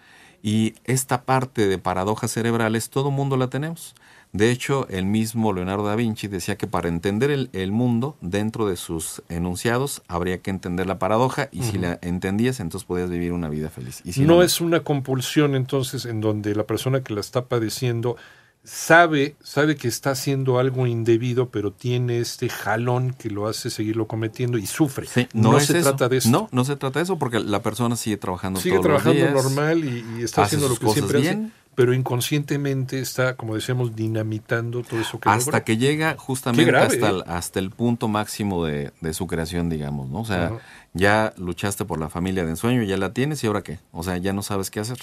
Y 0.43 0.73
esta 0.85 1.23
parte 1.23 1.67
de 1.67 1.77
paradojas 1.77 2.31
cerebrales 2.31 2.89
todo 2.89 3.11
mundo 3.11 3.37
la 3.37 3.49
tenemos. 3.49 3.95
De 4.33 4.49
hecho, 4.49 4.87
el 4.89 5.05
mismo 5.05 5.51
Leonardo 5.51 5.83
da 5.85 5.95
Vinci 5.97 6.27
decía 6.29 6.55
que 6.57 6.65
para 6.65 6.87
entender 6.87 7.31
el, 7.31 7.49
el 7.51 7.71
mundo 7.73 8.15
dentro 8.21 8.65
de 8.65 8.77
sus 8.77 9.21
enunciados 9.27 10.03
habría 10.07 10.37
que 10.37 10.51
entender 10.51 10.87
la 10.87 10.99
paradoja 10.99 11.49
y 11.51 11.63
si 11.63 11.77
la 11.77 11.99
entendías 12.01 12.61
entonces 12.61 12.85
podías 12.87 13.09
vivir 13.09 13.33
una 13.33 13.49
vida 13.49 13.69
feliz. 13.69 14.01
Y 14.05 14.13
si 14.13 14.21
no, 14.21 14.41
es 14.41 14.61
una 14.61 14.81
compulsión 14.85 15.53
entonces 15.55 16.05
en 16.05 16.21
donde 16.21 16.55
la 16.55 16.65
persona 16.65 17.03
que 17.03 17.13
la 17.13 17.19
está 17.19 17.45
padeciendo 17.45 18.15
sabe, 18.63 19.35
sabe 19.41 19.75
que 19.75 19.87
está 19.87 20.11
haciendo 20.11 20.59
algo 20.59 20.85
indebido, 20.85 21.49
pero 21.49 21.71
tiene 21.73 22.19
este 22.19 22.47
jalón 22.47 23.13
que 23.13 23.29
lo 23.31 23.47
hace 23.47 23.69
seguirlo 23.69 24.07
cometiendo 24.07 24.57
y 24.57 24.67
sufre. 24.67 25.07
Sí, 25.07 25.27
no 25.33 25.57
es 25.57 25.65
se 25.65 25.79
eso. 25.79 25.89
trata 25.89 26.07
de 26.09 26.17
eso. 26.17 26.29
No, 26.29 26.47
no 26.51 26.63
se 26.63 26.75
trata 26.75 26.99
de 26.99 27.03
eso 27.03 27.17
porque 27.17 27.39
la 27.39 27.61
persona 27.63 27.95
sigue 27.95 28.17
trabajando 28.17 28.59
Sigue 28.59 28.75
todos 28.77 28.91
los 28.91 29.01
trabajando 29.01 29.33
días. 29.33 29.43
normal 29.43 29.83
y, 29.83 30.19
y 30.19 30.23
está 30.23 30.43
haciendo 30.43 30.69
lo 30.69 30.75
que 30.77 30.87
siempre 30.89 31.21
bien. 31.21 31.45
hace, 31.45 31.60
pero 31.75 31.93
inconscientemente 31.93 32.99
está, 32.99 33.35
como 33.35 33.55
decíamos, 33.55 33.95
dinamitando 33.95 34.83
todo 34.83 34.99
eso 34.99 35.19
que 35.19 35.29
hasta 35.29 35.63
que 35.63 35.77
llega 35.77 36.15
justamente 36.17 36.65
grave, 36.65 36.87
hasta, 36.87 37.07
¿eh? 37.07 37.09
el, 37.09 37.23
hasta 37.27 37.59
el 37.59 37.69
punto 37.71 38.07
máximo 38.07 38.65
de, 38.65 38.91
de 39.01 39.13
su 39.13 39.27
creación, 39.27 39.69
digamos, 39.69 40.09
¿no? 40.09 40.19
O 40.21 40.25
sea, 40.25 40.51
ya 40.93 41.33
luchaste 41.37 41.85
por 41.85 41.99
la 41.99 42.09
familia 42.09 42.43
de 42.43 42.51
ensueño, 42.51 42.83
ya 42.83 42.97
la 42.97 43.13
tienes 43.13 43.43
y 43.43 43.47
ahora 43.47 43.61
qué? 43.61 43.79
O 43.91 44.03
sea, 44.03 44.17
ya 44.17 44.33
no 44.33 44.43
sabes 44.43 44.69
qué 44.69 44.79
hacer. 44.81 44.97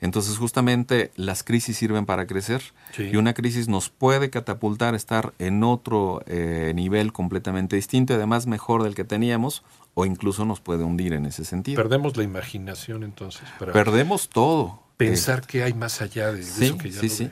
Entonces, 0.00 0.36
justamente 0.38 1.12
las 1.16 1.42
crisis 1.44 1.76
sirven 1.78 2.04
para 2.04 2.26
crecer 2.26 2.62
Sí. 2.92 3.04
y 3.12 3.16
una 3.16 3.32
crisis 3.32 3.68
nos 3.68 3.88
puede 3.88 4.28
catapultar 4.28 4.94
a 4.94 4.96
estar 4.96 5.32
en 5.38 5.62
otro 5.64 6.22
eh, 6.26 6.72
nivel 6.74 7.12
completamente 7.12 7.76
distinto 7.76 8.12
y 8.12 8.16
además 8.16 8.46
mejor 8.46 8.82
del 8.82 8.94
que 8.94 9.04
teníamos 9.04 9.62
o 9.94 10.04
incluso 10.04 10.44
nos 10.44 10.60
puede 10.60 10.84
hundir 10.84 11.12
en 11.12 11.26
ese 11.26 11.44
sentido. 11.44 11.76
Perdemos 11.76 12.16
la 12.16 12.24
imaginación 12.24 13.02
entonces 13.02 13.42
para 13.58 13.72
Perdemos 13.72 14.28
todo. 14.28 14.83
Pensar 14.96 15.46
que 15.46 15.62
hay 15.62 15.74
más 15.74 16.00
allá 16.00 16.32
de, 16.32 16.42
Sí, 16.42 16.66
eso 16.66 16.78
que 16.78 16.90
ya 16.90 17.00
sí, 17.00 17.08
sí. 17.08 17.30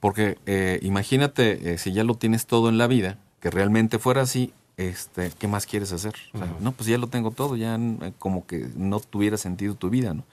Porque 0.00 0.38
eh, 0.46 0.80
imagínate, 0.82 1.72
eh, 1.72 1.78
si 1.78 1.92
ya 1.92 2.04
lo 2.04 2.14
tienes 2.14 2.46
todo 2.46 2.68
en 2.68 2.78
la 2.78 2.86
vida, 2.86 3.18
que 3.40 3.50
realmente 3.50 3.98
fuera 3.98 4.22
así, 4.22 4.52
este, 4.76 5.30
¿qué 5.38 5.46
más 5.46 5.66
quieres 5.66 5.92
hacer? 5.92 6.14
O 6.32 6.38
sea, 6.38 6.48
No, 6.60 6.72
pues 6.72 6.88
ya 6.88 6.98
lo 6.98 7.06
tengo 7.06 7.30
todo, 7.30 7.56
ya 7.56 7.76
eh, 7.76 8.12
como 8.18 8.46
que 8.46 8.68
no 8.74 9.00
tuviera 9.00 9.36
sentido 9.36 9.74
tu 9.74 9.90
vida, 9.90 10.14
¿no? 10.14 10.24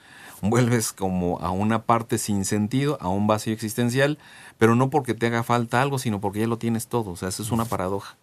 Vuelves 0.41 0.93
como 0.93 1.39
a 1.39 1.51
una 1.51 1.83
parte 1.83 2.17
sin 2.17 2.45
sentido, 2.45 2.97
a 3.01 3.09
un 3.09 3.27
vacío 3.27 3.53
existencial, 3.53 4.17
pero 4.57 4.75
no 4.75 4.89
porque 4.89 5.13
te 5.13 5.27
haga 5.27 5.43
falta 5.43 5.81
algo, 5.81 5.99
sino 5.99 6.21
porque 6.21 6.39
ya 6.39 6.47
lo 6.47 6.57
tienes 6.57 6.87
todo. 6.87 7.11
O 7.11 7.15
sea, 7.17 7.29
eso 7.29 7.43
es 7.43 7.51
una 7.51 7.65
paradoja. 7.65 8.17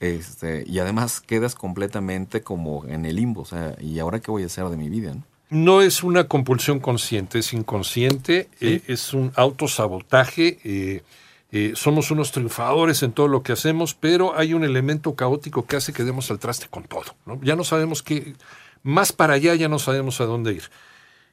Este, 0.00 0.64
y 0.66 0.78
además 0.78 1.20
quedas 1.20 1.54
completamente 1.54 2.42
como 2.42 2.86
en 2.86 3.04
el 3.04 3.16
limbo. 3.16 3.42
O 3.42 3.44
sea, 3.44 3.76
¿y 3.80 3.98
ahora 3.98 4.20
qué 4.20 4.30
voy 4.30 4.44
a 4.44 4.46
hacer 4.46 4.68
de 4.68 4.76
mi 4.76 4.88
vida? 4.88 5.14
¿no? 5.14 5.22
No 5.50 5.80
es 5.80 6.02
una 6.02 6.24
compulsión 6.24 6.78
consciente, 6.78 7.38
es 7.38 7.52
inconsciente, 7.52 8.48
eh, 8.60 8.82
es 8.86 9.14
un 9.14 9.32
autosabotaje. 9.34 10.58
eh, 10.64 11.02
eh, 11.50 11.72
somos 11.76 12.10
unos 12.10 12.30
triunfadores 12.30 13.02
en 13.02 13.12
todo 13.12 13.26
lo 13.26 13.42
que 13.42 13.52
hacemos, 13.52 13.94
pero 13.94 14.36
hay 14.36 14.52
un 14.52 14.64
elemento 14.64 15.14
caótico 15.14 15.64
que 15.64 15.76
hace 15.76 15.94
que 15.94 16.04
demos 16.04 16.30
al 16.30 16.38
traste 16.38 16.68
con 16.68 16.84
todo. 16.84 17.16
¿no? 17.24 17.40
Ya 17.42 17.56
no 17.56 17.64
sabemos 17.64 18.02
qué, 18.02 18.34
más 18.82 19.12
para 19.12 19.34
allá 19.34 19.54
ya 19.54 19.68
no 19.68 19.78
sabemos 19.78 20.20
a 20.20 20.26
dónde 20.26 20.52
ir. 20.52 20.64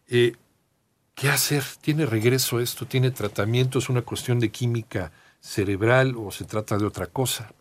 Eh, 0.08 0.34
¿Qué 1.16 1.30
hacer? 1.30 1.64
¿Tiene 1.82 2.06
regreso 2.06 2.60
esto? 2.60 2.86
¿Tiene 2.86 3.12
tratamiento? 3.12 3.80
¿Es 3.80 3.90
una 3.90 4.02
cuestión 4.02 4.40
de 4.40 4.50
química 4.52 5.12
cerebral 5.40 6.16
o 6.18 6.32
se 6.32 6.46
trata 6.46 6.78
de 6.78 6.86
otra 6.86 7.08
cosa? 7.08 7.52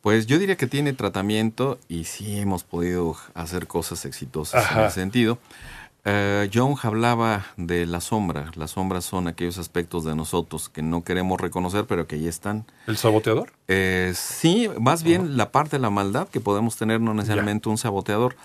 Pues 0.00 0.26
yo 0.26 0.38
diría 0.38 0.56
que 0.56 0.66
tiene 0.66 0.92
tratamiento 0.92 1.78
y 1.88 2.04
sí 2.04 2.38
hemos 2.38 2.62
podido 2.62 3.16
hacer 3.34 3.66
cosas 3.66 4.04
exitosas 4.04 4.70
en 4.70 4.84
ese 4.84 4.94
sentido. 4.94 5.38
Jung 6.52 6.76
hablaba 6.82 7.46
de 7.56 7.84
la 7.86 8.00
sombra. 8.00 8.50
Las 8.54 8.72
sombras 8.72 9.04
son 9.04 9.26
aquellos 9.26 9.58
aspectos 9.58 10.04
de 10.04 10.14
nosotros 10.14 10.68
que 10.68 10.82
no 10.82 11.02
queremos 11.02 11.40
reconocer, 11.40 11.84
pero 11.86 12.06
que 12.06 12.14
ahí 12.16 12.28
están. 12.28 12.64
¿El 12.86 12.96
saboteador? 12.96 13.52
Eh, 13.66 14.12
sí, 14.14 14.68
más 14.80 15.02
bien 15.02 15.36
la 15.36 15.50
parte 15.50 15.76
de 15.76 15.80
la 15.82 15.90
maldad 15.90 16.28
que 16.28 16.40
podemos 16.40 16.76
tener, 16.76 17.00
no 17.00 17.12
necesariamente 17.14 17.68
un 17.68 17.78
saboteador. 17.78 18.36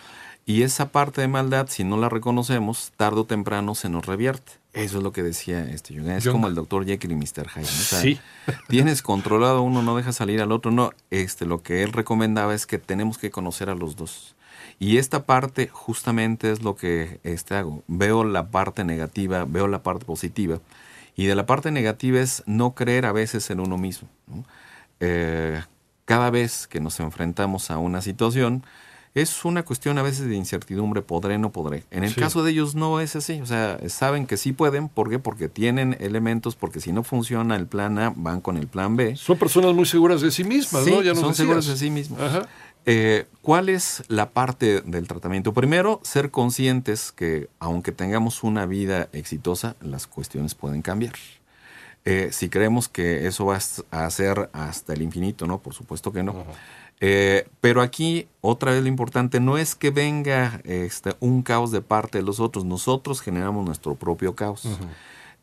Y 0.43 0.63
esa 0.63 0.89
parte 0.89 1.21
de 1.21 1.27
maldad, 1.27 1.67
si 1.69 1.83
no 1.83 1.97
la 1.97 2.09
reconocemos, 2.09 2.93
tarde 2.97 3.19
o 3.19 3.25
temprano 3.25 3.75
se 3.75 3.89
nos 3.89 4.07
revierte. 4.07 4.53
Eso 4.73 4.97
es 4.97 5.03
lo 5.03 5.11
que 5.11 5.21
decía 5.21 5.69
este 5.69 5.95
Jung. 5.95 6.09
Es 6.09 6.23
Jung. 6.23 6.33
como 6.33 6.47
el 6.47 6.55
doctor 6.55 6.83
Jekyll 6.85 7.11
y 7.11 7.15
Mr. 7.15 7.47
Hyde. 7.47 7.61
¿no? 7.61 7.61
O 7.61 7.65
sea, 7.65 7.99
Sí. 8.01 8.19
Tienes 8.69 9.03
controlado 9.03 9.59
a 9.59 9.61
uno, 9.61 9.83
no 9.83 9.95
deja 9.95 10.13
salir 10.13 10.41
al 10.41 10.51
otro. 10.51 10.71
No, 10.71 10.91
este, 11.11 11.45
lo 11.45 11.61
que 11.61 11.83
él 11.83 11.93
recomendaba 11.93 12.55
es 12.55 12.65
que 12.65 12.79
tenemos 12.79 13.19
que 13.19 13.29
conocer 13.29 13.69
a 13.69 13.75
los 13.75 13.95
dos. 13.95 14.35
Y 14.83 14.97
esta 14.97 15.27
parte 15.27 15.67
justamente 15.71 16.51
es 16.51 16.63
lo 16.63 16.75
que 16.75 17.19
este, 17.23 17.53
hago. 17.53 17.83
Veo 17.87 18.23
la 18.23 18.49
parte 18.49 18.83
negativa, 18.83 19.45
veo 19.47 19.67
la 19.67 19.83
parte 19.83 20.05
positiva. 20.05 20.59
Y 21.15 21.27
de 21.27 21.35
la 21.35 21.45
parte 21.45 21.69
negativa 21.69 22.19
es 22.19 22.41
no 22.47 22.73
creer 22.73 23.05
a 23.05 23.11
veces 23.11 23.51
en 23.51 23.59
uno 23.59 23.77
mismo. 23.77 24.09
¿no? 24.25 24.43
Eh, 24.99 25.61
cada 26.05 26.31
vez 26.31 26.65
que 26.65 26.79
nos 26.79 26.99
enfrentamos 26.99 27.69
a 27.69 27.77
una 27.77 28.01
situación, 28.01 28.63
es 29.13 29.45
una 29.45 29.61
cuestión 29.63 29.99
a 29.99 30.01
veces 30.01 30.27
de 30.27 30.35
incertidumbre, 30.35 31.03
podré, 31.03 31.37
no 31.37 31.51
podré. 31.51 31.83
En 31.91 32.03
el 32.03 32.13
Sí. 32.13 32.19
caso 32.19 32.43
de 32.43 32.51
ellos 32.51 32.73
no 32.73 33.01
es 33.01 33.15
así, 33.15 33.39
o 33.41 33.45
sea, 33.45 33.77
saben 33.87 34.25
que 34.25 34.35
sí 34.37 34.51
pueden, 34.53 34.87
¿por 34.89 35.09
qué? 35.09 35.19
Porque 35.19 35.47
tienen 35.49 35.95
elementos, 35.99 36.55
porque 36.55 36.79
si 36.79 36.91
no 36.91 37.03
funciona 37.03 37.55
el 37.57 37.67
plan 37.67 37.99
A, 37.99 38.13
van 38.15 38.39
con 38.41 38.57
el 38.57 38.67
plan 38.67 38.95
B. 38.95 39.15
Son 39.17 39.37
personas 39.37 39.75
muy 39.75 39.85
seguras 39.85 40.21
de 40.21 40.31
sí 40.31 40.43
mismas, 40.45 40.85
Sí, 40.85 40.91
¿no? 40.91 41.01
Ya 41.01 41.11
nos 41.11 41.19
son 41.19 41.29
decías. 41.31 41.37
seguros 41.45 41.67
de 41.67 41.77
sí 41.77 41.89
mismos. 41.91 42.19
Ajá. 42.21 42.47
Eh, 42.85 43.25
¿Cuál 43.41 43.69
es 43.69 44.03
la 44.07 44.29
parte 44.29 44.81
del 44.81 45.07
tratamiento? 45.07 45.53
Primero, 45.53 45.99
ser 46.03 46.31
conscientes 46.31 47.11
que 47.11 47.49
aunque 47.59 47.91
tengamos 47.91 48.43
una 48.43 48.65
vida 48.65 49.07
exitosa, 49.13 49.75
las 49.81 50.07
cuestiones 50.07 50.55
pueden 50.55 50.81
cambiar. 50.81 51.13
Eh, 52.03 52.29
si 52.31 52.49
creemos 52.49 52.87
que 52.87 53.27
eso 53.27 53.45
va 53.45 53.59
a 53.91 54.09
ser 54.09 54.49
hasta 54.53 54.93
el 54.93 55.03
infinito, 55.03 55.45
¿no? 55.45 55.59
Por 55.59 55.73
supuesto 55.73 56.11
que 56.11 56.23
no. 56.23 56.45
Eh, 56.99 57.47
pero 57.61 57.81
aquí, 57.81 58.27
otra 58.41 58.71
vez 58.71 58.81
lo 58.81 58.87
importante, 58.87 59.39
no 59.39 59.57
es 59.57 59.75
que 59.75 59.91
venga 59.91 60.61
este, 60.63 61.15
un 61.19 61.43
caos 61.43 61.71
de 61.71 61.81
parte 61.81 62.19
de 62.19 62.23
los 62.23 62.39
otros, 62.39 62.65
nosotros 62.65 63.21
generamos 63.21 63.65
nuestro 63.65 63.95
propio 63.95 64.35
caos. 64.35 64.67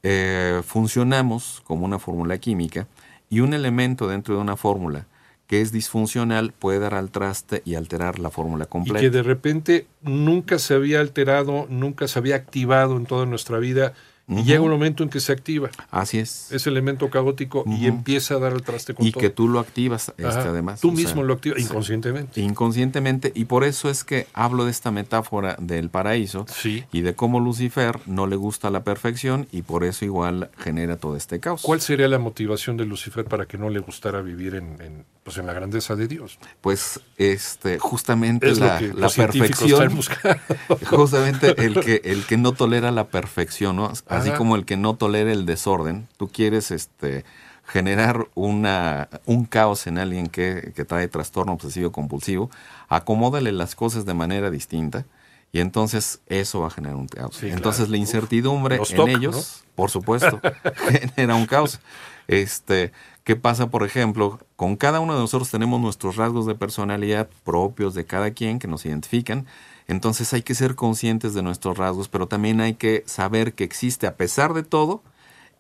Eh, 0.03 0.63
funcionamos 0.65 1.63
como 1.65 1.85
una 1.85 1.99
fórmula 1.99 2.39
química 2.39 2.87
y 3.29 3.41
un 3.41 3.55
elemento 3.55 4.07
dentro 4.09 4.37
de 4.37 4.41
una 4.41 4.57
fórmula 4.57 5.07
que 5.49 5.61
es 5.61 5.73
disfuncional 5.73 6.53
puede 6.53 6.79
dar 6.79 6.95
al 6.95 7.11
traste 7.11 7.63
y 7.65 7.75
alterar 7.75 8.19
la 8.21 8.31
fórmula 8.31 8.65
Y 8.65 8.69
completa. 8.69 9.01
que 9.01 9.11
de 9.11 9.23
repente 9.25 9.87
nunca 10.03 10.59
se 10.61 10.75
había 10.75 11.01
alterado, 11.01 11.67
nunca 11.69 12.07
se 12.07 12.19
había 12.21 12.37
activado 12.37 12.97
en 12.97 13.07
toda 13.07 13.27
nuestra 13.27 13.59
vida. 13.59 13.95
Y 14.31 14.35
Ujú. 14.35 14.45
llega 14.45 14.61
un 14.61 14.71
momento 14.71 15.03
en 15.03 15.09
que 15.09 15.21
se 15.21 15.33
activa 15.33 15.71
Así 15.91 16.19
es. 16.19 16.53
ese 16.53 16.69
elemento 16.69 17.09
caótico 17.09 17.65
y 17.67 17.87
empieza 17.87 18.35
a 18.35 18.39
dar 18.39 18.53
el 18.53 18.61
traste 18.61 18.93
con 18.93 19.07
Y 19.07 19.11
todo. 19.11 19.23
que 19.23 19.31
tú 19.31 19.49
lo 19.49 19.59
activas 19.59 20.13
este, 20.19 20.27
además. 20.27 20.83
Tú 20.83 20.89
sea, 20.95 20.97
mismo 20.99 21.23
lo 21.23 21.33
activas 21.33 21.59
inconscientemente. 21.63 22.39
Inconscientemente, 22.43 23.33
y 23.35 23.47
por 23.47 23.65
eso 23.65 23.89
es 23.89 24.05
que 24.05 24.27
hablo 24.35 24.67
de 24.67 24.71
esta 24.71 24.91
metáfora 24.91 25.57
del 25.59 25.89
paraíso 25.89 26.45
Sí. 26.47 26.85
y 26.93 27.01
de 27.01 27.15
cómo 27.15 27.41
Lucifer 27.41 28.01
no 28.05 28.27
le 28.27 28.37
gusta 28.37 28.69
la 28.69 28.85
perfección 28.85 29.49
y 29.51 29.63
por 29.63 29.83
eso 29.83 30.05
igual 30.05 30.51
genera 30.59 30.99
todo 30.99 31.17
este 31.17 31.41
caos. 31.41 31.63
¿Cuál 31.63 31.81
sería 31.81 32.07
la 32.07 32.19
motivación 32.19 32.77
de 32.77 32.85
Lucifer 32.85 33.25
para 33.25 33.47
que 33.47 33.57
no 33.57 33.71
le 33.71 33.79
gustara 33.79 34.21
vivir 34.21 34.57
en, 34.57 34.77
en, 34.83 35.07
pues 35.29 35.37
en 35.37 35.47
la 35.47 35.53
grandeza 35.53 35.95
de 35.95 36.09
Dios? 36.09 36.39
Pues 36.63 37.01
este, 37.19 37.79
justamente 37.79 38.49
Es 38.49 38.59
la, 38.59 38.79
perfección, 39.15 40.01
justamente 40.87 41.55
el 41.63 41.79
que, 41.81 42.01
el 42.03 42.25
que 42.25 42.39
no 42.39 42.53
tolera 42.53 42.91
la 42.93 43.09
perfección, 43.09 43.77
¿no? 43.77 43.89
Así 43.89 44.31
Ajá. 44.31 44.39
como 44.39 44.57
el 44.57 44.65
que 44.65 44.79
no 44.79 44.97
tolera 44.97 45.31
el 45.31 45.45
desorden, 45.45 46.09
tú 46.17 46.29
quieres 46.29 46.71
este 46.71 47.27
generar 47.67 48.27
una, 48.35 49.11
un 49.27 49.45
caos 49.45 49.87
en 49.87 49.99
alguien 49.99 50.29
que, 50.29 50.73
que 50.75 50.87
trae 50.87 51.09
trastorno 51.09 51.53
obsesivo 51.53 51.93
compulsivo, 51.93 52.51
acomódale 52.89 53.53
las 53.53 53.75
cosas 53.75 54.07
de 54.07 54.15
manera 54.15 54.51
distinta 54.51 55.05
y 55.53 55.61
entonces 55.61 56.21
eso 56.27 56.61
va 56.61 56.67
a 56.67 56.71
generar 56.71 56.97
un 56.97 57.09
caos. 57.09 57.37
Sí, 57.37 57.49
entonces 57.49 57.81
claro. 57.83 57.93
la 57.93 57.97
incertidumbre 57.99 58.77
en 58.77 58.97
toca, 58.97 59.11
ellos, 59.11 59.65
por 59.75 59.91
supuesto, 59.91 60.41
genera 61.17 61.35
un 61.35 61.47
caos. 61.47 61.81
Este, 62.27 62.93
¿qué 63.25 63.37
pasa, 63.37 63.71
por 63.71 63.83
ejemplo? 63.83 64.39
Con 64.57 64.77
cada 64.77 65.01
uno 65.01 65.15
de 65.15 65.21
nosotros 65.21 65.51
tenemos 65.51 65.81
nuestros 65.81 66.17
rasgos 66.17 66.47
de 66.47 66.55
personalidad 66.55 67.31
propios 67.45 67.95
de 67.95 68.05
cada 68.05 68.33
quien 68.33 68.59
que 68.59 68.69
nos 68.69 68.85
identifican. 68.85 69.47
Entonces 69.87 70.35
hay 70.35 70.43
que 70.43 70.55
ser 70.55 70.75
conscientes 70.75 71.33
de 71.33 71.43
nuestros 71.43 71.79
rasgos, 71.79 72.09
pero 72.09 72.29
también 72.29 72.61
hay 72.61 72.75
que 72.75 73.03
saber 73.07 73.55
que 73.55 73.65
existe, 73.65 74.07
a 74.07 74.17
pesar 74.17 74.53
de 74.53 74.63
todo, 74.63 75.03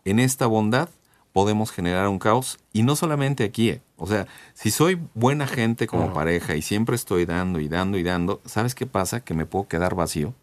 en 0.04 0.18
esta 0.18 0.46
bondad 0.46 0.90
podemos 1.38 1.70
generar 1.70 2.08
un 2.08 2.18
caos 2.18 2.58
y 2.72 2.82
no 2.82 2.96
solamente 2.96 3.44
aquí. 3.44 3.68
eh. 3.70 3.80
O 3.96 4.08
sea, 4.08 4.26
si 4.54 4.72
soy 4.72 5.00
buena 5.14 5.46
gente 5.46 5.86
como 5.86 6.12
pareja 6.12 6.56
y 6.56 6.62
siempre 6.62 6.96
estoy 6.96 7.26
dando 7.26 7.60
y 7.60 7.68
dando 7.68 7.96
y 7.96 8.02
dando, 8.02 8.40
¿sabes 8.44 8.74
qué 8.74 8.86
pasa? 8.86 9.20
Que 9.20 9.34
me 9.34 9.46
puedo 9.46 9.68
quedar 9.68 9.94
vacío 9.94 10.34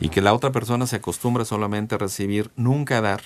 y 0.00 0.08
que 0.08 0.20
la 0.20 0.34
otra 0.34 0.50
persona 0.50 0.88
se 0.88 0.96
acostumbra 0.96 1.44
solamente 1.44 1.94
a 1.94 1.98
recibir, 1.98 2.50
nunca 2.56 2.98
a 2.98 3.02
dar. 3.02 3.22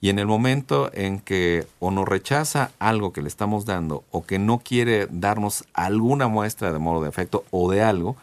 Y 0.00 0.10
en 0.10 0.20
el 0.20 0.26
momento 0.26 0.92
en 0.94 1.18
que 1.18 1.66
o 1.80 1.90
nos 1.90 2.06
rechaza 2.06 2.70
algo 2.78 3.12
que 3.12 3.20
le 3.20 3.26
estamos 3.26 3.64
dando 3.64 4.04
o 4.12 4.24
que 4.24 4.38
no 4.38 4.60
quiere 4.60 5.08
darnos 5.10 5.64
alguna 5.74 6.28
muestra 6.28 6.72
de 6.72 6.78
modo 6.78 7.02
de 7.02 7.08
afecto 7.08 7.44
o 7.50 7.68
de 7.68 7.82
algo, 7.82 8.14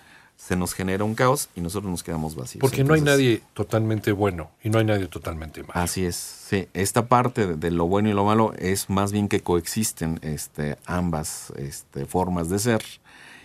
se 0.41 0.55
nos 0.55 0.73
genera 0.73 1.03
un 1.03 1.13
caos 1.13 1.49
y 1.55 1.61
nosotros 1.61 1.91
nos 1.91 2.01
quedamos 2.03 2.35
vacíos. 2.35 2.61
Porque 2.61 2.83
no 2.83 2.95
hay 2.95 3.01
nadie 3.01 3.41
totalmente 3.53 4.11
bueno 4.11 4.49
y 4.63 4.69
no 4.69 4.79
hay 4.79 4.85
nadie 4.85 5.07
totalmente 5.07 5.61
malo. 5.61 5.73
Así 5.75 6.03
es, 6.03 6.15
sí. 6.15 6.67
Esta 6.73 7.05
parte 7.05 7.45
de, 7.45 7.55
de 7.55 7.69
lo 7.69 7.85
bueno 7.87 8.09
y 8.09 8.13
lo 8.13 8.25
malo 8.25 8.53
es 8.57 8.89
más 8.89 9.11
bien 9.11 9.27
que 9.27 9.41
coexisten 9.41 10.19
este, 10.23 10.77
ambas 10.85 11.53
este, 11.57 12.05
formas 12.05 12.49
de 12.49 12.57
ser. 12.57 12.81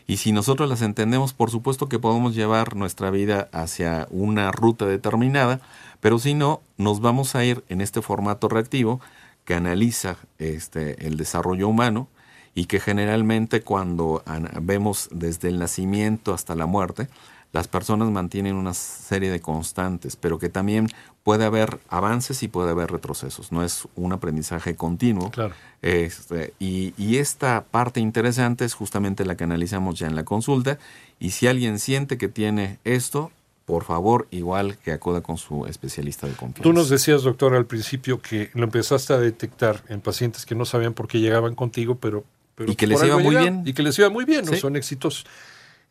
Y 0.06 0.16
si 0.16 0.32
nosotros 0.32 0.68
las 0.70 0.80
entendemos, 0.80 1.34
por 1.34 1.50
supuesto 1.50 1.88
que 1.88 1.98
podemos 1.98 2.34
llevar 2.34 2.76
nuestra 2.76 3.10
vida 3.10 3.50
hacia 3.52 4.06
una 4.10 4.50
ruta 4.50 4.86
determinada, 4.86 5.60
pero 6.00 6.18
si 6.18 6.32
no, 6.32 6.62
nos 6.78 7.00
vamos 7.00 7.34
a 7.34 7.44
ir 7.44 7.62
en 7.68 7.82
este 7.82 8.00
formato 8.00 8.48
reactivo 8.48 9.00
que 9.44 9.54
analiza 9.54 10.16
este, 10.38 11.06
el 11.06 11.18
desarrollo 11.18 11.68
humano 11.68 12.08
y 12.56 12.64
que 12.66 12.80
generalmente 12.80 13.60
cuando 13.60 14.22
an- 14.26 14.50
vemos 14.62 15.08
desde 15.12 15.46
el 15.48 15.60
nacimiento 15.60 16.34
hasta 16.34 16.56
la 16.56 16.66
muerte, 16.66 17.06
las 17.52 17.68
personas 17.68 18.10
mantienen 18.10 18.56
una 18.56 18.74
serie 18.74 19.30
de 19.30 19.40
constantes, 19.40 20.16
pero 20.16 20.38
que 20.38 20.48
también 20.48 20.88
puede 21.22 21.44
haber 21.44 21.78
avances 21.88 22.42
y 22.42 22.48
puede 22.48 22.70
haber 22.70 22.90
retrocesos. 22.90 23.52
No 23.52 23.62
es 23.62 23.86
un 23.94 24.12
aprendizaje 24.12 24.74
continuo. 24.74 25.30
Claro. 25.30 25.54
Este, 25.80 26.52
y, 26.58 26.92
y 26.98 27.16
esta 27.18 27.64
parte 27.70 28.00
interesante 28.00 28.64
es 28.64 28.74
justamente 28.74 29.24
la 29.24 29.36
que 29.36 29.44
analizamos 29.44 29.98
ya 29.98 30.06
en 30.06 30.16
la 30.16 30.24
consulta. 30.24 30.78
Y 31.18 31.30
si 31.30 31.46
alguien 31.46 31.78
siente 31.78 32.18
que 32.18 32.28
tiene 32.28 32.78
esto, 32.84 33.30
por 33.64 33.84
favor, 33.84 34.28
igual 34.30 34.76
que 34.78 34.92
acuda 34.92 35.22
con 35.22 35.38
su 35.38 35.66
especialista 35.66 36.26
de 36.26 36.34
confianza. 36.34 36.62
Tú 36.62 36.72
nos 36.72 36.88
decías, 36.88 37.22
doctor, 37.22 37.54
al 37.54 37.66
principio 37.66 38.20
que 38.20 38.50
lo 38.54 38.64
empezaste 38.64 39.12
a 39.14 39.18
detectar 39.18 39.82
en 39.88 40.00
pacientes 40.00 40.46
que 40.46 40.54
no 40.54 40.64
sabían 40.64 40.94
por 40.94 41.06
qué 41.08 41.20
llegaban 41.20 41.54
contigo, 41.54 41.96
pero... 41.96 42.24
pero 42.56 42.72
Y 42.72 42.74
que 42.74 42.88
por 42.88 42.96
les 43.00 43.06
iba 43.06 43.18
muy 43.18 43.36
bien. 43.36 43.62
Y 43.64 43.72
que 43.72 43.82
les 43.84 43.96
iba 43.98 44.10
muy 44.10 44.24
bien, 44.24 44.44
¿no? 44.44 44.56
Son 44.56 44.74
exitosos. 44.74 45.26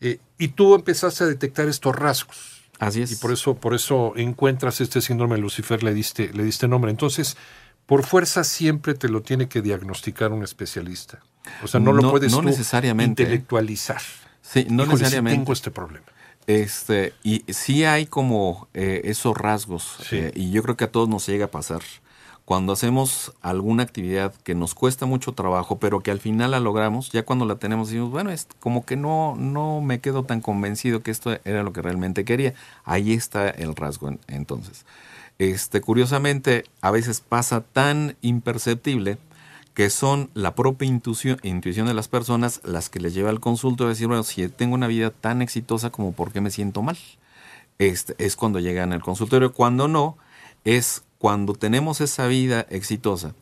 Eh, 0.02 0.20
y 0.38 0.50
tú 0.50 0.76
empezaste 0.76 1.24
a 1.24 1.28
detectar 1.28 1.70
estos 1.70 1.96
rasgos. 1.96 2.64
Así 2.80 3.02
es. 3.02 3.12
Y 3.14 3.16
por 3.16 3.32
eso, 3.32 3.56
por 3.56 3.74
eso 3.74 4.12
encuentras 4.18 4.82
este 4.82 5.00
síndrome 5.00 5.36
de 5.36 5.42
Lucifer, 5.42 5.82
le 5.84 5.94
diste, 5.94 6.34
le 6.34 6.44
diste 6.44 6.68
nombre. 6.68 6.92
Entonces, 6.92 7.38
por 7.86 8.04
fuerza 8.04 8.44
siempre 8.44 8.96
te 8.96 9.08
lo 9.08 9.22
tiene 9.22 9.48
que 9.48 9.62
diagnosticar 9.62 10.34
un 10.34 10.44
especialista. 10.44 11.20
O 11.64 11.68
sea, 11.68 11.80
no, 11.80 11.94
lo 11.94 12.12
puedes 12.12 12.32
no 12.32 12.40
tú 12.40 12.44
necesariamente, 12.44 13.24
¿eh? 13.24 13.26
intelectualizar. 13.28 14.02
Sí, 14.42 14.66
no 14.70 14.84
Híjole, 14.84 14.98
necesariamente. 15.00 15.38
tengo 15.38 15.54
este 15.54 15.72
problema. 15.72 16.06
Este, 16.48 17.14
y 17.24 17.44
sí 17.52 17.86
hay 17.86 18.06
como 18.06 18.68
eh, 18.74 19.02
esos 19.06 19.36
rasgos, 19.38 19.98
Sí. 20.08 20.20
y 20.36 20.52
yo 20.52 20.62
creo 20.62 20.76
que 20.76 20.84
a 20.84 20.92
todos 20.92 21.08
nos 21.08 21.26
llega 21.28 21.46
a 21.46 21.52
pasar. 21.52 21.82
Cuando 22.46 22.74
hacemos 22.74 23.34
alguna 23.42 23.82
actividad 23.84 24.34
que 24.44 24.54
nos 24.54 24.76
cuesta 24.76 25.08
mucho 25.08 25.34
trabajo, 25.34 25.80
pero 25.80 26.02
que 26.02 26.12
al 26.12 26.20
final 26.20 26.52
la 26.52 26.60
logramos, 26.60 27.12
ya 27.12 27.26
cuando 27.26 27.46
la 27.46 27.56
tenemos 27.56 27.90
decimos, 27.90 28.12
bueno, 28.12 28.30
es 28.30 28.48
como 28.60 28.86
que 28.86 28.96
no, 28.96 29.36
no 29.36 29.82
me 29.82 30.00
quedo 30.00 30.24
tan 30.24 30.42
convencido 30.42 31.02
que 31.02 31.10
esto 31.10 31.38
era 31.44 31.64
lo 31.64 31.74
que 31.74 31.82
realmente 31.82 32.24
quería. 32.24 32.54
Ahí 32.84 33.14
está 33.14 33.50
el 33.50 33.76
rasgo 33.76 34.10
en- 34.10 34.20
entonces. 34.28 34.86
Este, 35.40 35.82
curiosamente, 35.82 36.66
a 36.82 36.92
veces 36.92 37.20
pasa 37.22 37.62
tan 37.62 38.16
imperceptible 38.22 39.18
que 39.74 39.90
son 39.90 40.30
la 40.36 40.56
propia 40.56 40.88
intuición, 40.88 41.40
intuición 41.44 41.88
de 41.88 41.94
las 41.96 42.08
personas 42.08 42.62
las 42.64 42.90
que 42.90 43.00
les 43.00 43.14
lleva 43.14 43.30
al 43.32 43.40
consulto 43.42 43.86
a 43.86 43.90
decir, 43.90 44.08
bueno, 44.08 44.24
si 44.24 44.48
tengo 44.50 44.76
una 44.76 44.88
vida 44.88 45.10
tan 45.10 45.42
exitosa 45.42 45.90
como 45.90 46.14
por 46.14 46.32
qué 46.32 46.42
me 46.42 46.52
siento 46.52 46.82
mal. 46.84 46.98
Este, 47.80 48.16
es 48.20 48.36
cuando 48.36 48.60
llegan 48.60 48.94
al 48.94 49.02
consultorio. 49.02 49.54
Cuando 49.54 49.88
no, 49.88 50.18
es 50.64 51.04
cuando 51.18 51.54
tenemos 51.54 52.02
esa 52.02 52.28
vida 52.28 52.66
exitosa 52.70 53.34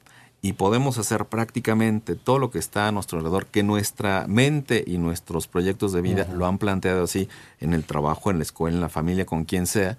y 0.41 0.53
podemos 0.53 0.97
hacer 0.97 1.25
prácticamente 1.25 2.15
todo 2.15 2.37
lo 2.37 2.51
que 2.51 2.59
está 2.59 2.89
a 2.89 2.91
nuestro 2.91 3.17
alrededor, 3.17 3.45
que 3.45 3.63
nuestra 3.63 4.25
mente 4.27 4.83
y 4.85 4.97
nuestros 4.97 5.47
proyectos 5.47 5.93
de 5.93 6.01
vida 6.01 6.27
lo 6.33 6.45
han 6.45 6.57
planteado 6.57 7.05
así 7.05 7.29
en 7.61 7.73
el 7.73 7.85
trabajo, 7.85 8.29
en 8.29 8.39
la 8.39 8.43
escuela, 8.43 8.75
en 8.75 8.81
la 8.81 8.89
familia, 8.89 9.25
con 9.25 9.45
quien 9.45 9.67
sea, 9.67 9.97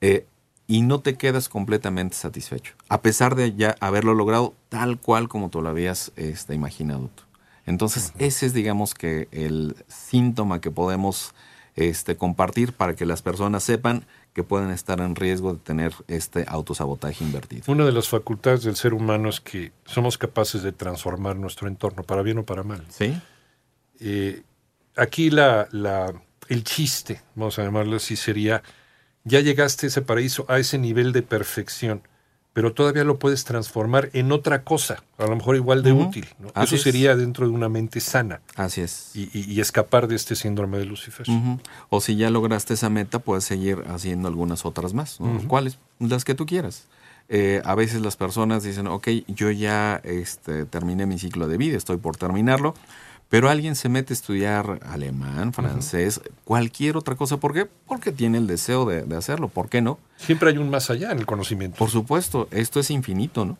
eh, 0.00 0.26
y 0.68 0.82
no 0.82 1.00
te 1.00 1.16
quedas 1.16 1.48
completamente 1.48 2.14
satisfecho, 2.14 2.74
a 2.88 3.02
pesar 3.02 3.34
de 3.34 3.52
ya 3.54 3.74
haberlo 3.80 4.14
logrado 4.14 4.54
tal 4.68 5.00
cual 5.00 5.28
como 5.28 5.50
tú 5.50 5.60
lo 5.60 5.68
habías 5.68 6.12
este, 6.14 6.54
imaginado 6.54 7.10
tú. 7.12 7.24
Entonces, 7.66 8.12
ese 8.18 8.46
es, 8.46 8.54
digamos, 8.54 8.94
que 8.94 9.26
el 9.32 9.74
síntoma 9.88 10.60
que 10.60 10.70
podemos 10.70 11.34
este, 11.88 12.16
compartir 12.16 12.72
para 12.72 12.94
que 12.94 13.06
las 13.06 13.22
personas 13.22 13.62
sepan 13.64 14.04
que 14.34 14.42
pueden 14.44 14.70
estar 14.70 15.00
en 15.00 15.16
riesgo 15.16 15.54
de 15.54 15.58
tener 15.60 15.92
este 16.06 16.44
autosabotaje 16.46 17.24
invertido. 17.24 17.64
Una 17.66 17.84
de 17.84 17.92
las 17.92 18.08
facultades 18.08 18.62
del 18.62 18.76
ser 18.76 18.94
humano 18.94 19.28
es 19.28 19.40
que 19.40 19.72
somos 19.86 20.18
capaces 20.18 20.62
de 20.62 20.72
transformar 20.72 21.36
nuestro 21.36 21.66
entorno, 21.68 22.02
para 22.02 22.22
bien 22.22 22.38
o 22.38 22.44
para 22.44 22.62
mal. 22.62 22.84
¿Sí? 22.90 23.18
Eh, 24.00 24.42
aquí 24.96 25.30
la, 25.30 25.68
la- 25.72 26.12
el 26.48 26.64
chiste, 26.64 27.20
vamos 27.34 27.58
a 27.58 27.62
llamarlo 27.64 27.96
así, 27.96 28.16
sería, 28.16 28.62
ya 29.24 29.40
llegaste 29.40 29.86
a 29.86 29.88
ese 29.88 30.02
paraíso, 30.02 30.44
a 30.48 30.58
ese 30.58 30.78
nivel 30.78 31.12
de 31.12 31.22
perfección, 31.22 32.02
pero 32.52 32.72
todavía 32.74 33.04
lo 33.04 33.18
puedes 33.18 33.44
transformar 33.44 34.10
en 34.12 34.32
otra 34.32 34.64
cosa, 34.64 35.02
a 35.18 35.26
lo 35.26 35.36
mejor 35.36 35.54
igual 35.56 35.82
de 35.82 35.92
útil. 35.92 36.28
Eso 36.56 36.74
es. 36.74 36.82
sería 36.82 37.14
dentro 37.14 37.46
de 37.46 37.52
una 37.52 37.68
mente 37.68 38.00
sana 38.00 38.40
Así 38.56 38.80
es. 38.80 39.12
y, 39.14 39.30
y- 39.32 39.52
y 39.52 39.60
escapar 39.60 40.08
de 40.08 40.16
este 40.16 40.34
síndrome 40.34 40.78
de 40.78 40.84
Lucifer. 40.84 41.26
O 41.90 42.00
si 42.00 42.16
ya 42.16 42.28
lograste 42.30 42.74
esa 42.74 42.90
meta, 42.90 43.20
puedes 43.20 43.44
seguir 43.44 43.84
haciendo 43.88 44.26
algunas 44.28 44.64
otras 44.64 44.94
más. 44.94 45.20
¿no? 45.20 45.40
¿Cuáles? 45.46 45.78
Las 46.00 46.24
que 46.24 46.34
tú 46.34 46.44
quieras. 46.46 46.86
Eh, 47.32 47.62
a 47.64 47.76
veces 47.76 48.00
las 48.00 48.16
personas 48.16 48.64
dicen, 48.64 48.88
ok, 48.88 49.06
yo 49.28 49.52
ya 49.52 50.00
este, 50.02 50.64
terminé 50.66 51.06
mi 51.06 51.16
ciclo 51.20 51.46
de 51.46 51.56
vida, 51.58 51.76
estoy 51.76 51.98
por 51.98 52.16
terminarlo, 52.16 52.74
pero 53.30 53.48
alguien 53.48 53.76
se 53.76 53.88
mete 53.88 54.12
a 54.12 54.16
estudiar 54.16 54.80
alemán, 54.84 55.52
francés, 55.52 56.20
cualquier 56.44 56.96
otra 56.96 57.14
cosa. 57.14 57.38
¿Por 57.38 57.54
qué? 57.54 57.64
Porque 57.86 58.10
tiene 58.10 58.38
el 58.38 58.48
deseo 58.48 58.84
de, 58.84 59.04
de 59.04 59.16
hacerlo. 59.16 59.48
¿Por 59.48 59.68
qué 59.68 59.80
no? 59.80 60.00
Siempre 60.16 60.50
hay 60.50 60.58
un 60.58 60.68
más 60.68 60.90
allá 60.90 61.12
en 61.12 61.20
el 61.20 61.26
conocimiento. 61.26 61.78
Por 61.78 61.90
supuesto, 61.90 62.48
esto 62.50 62.80
es 62.80 62.90
infinito, 62.90 63.44
¿no? 63.44 63.56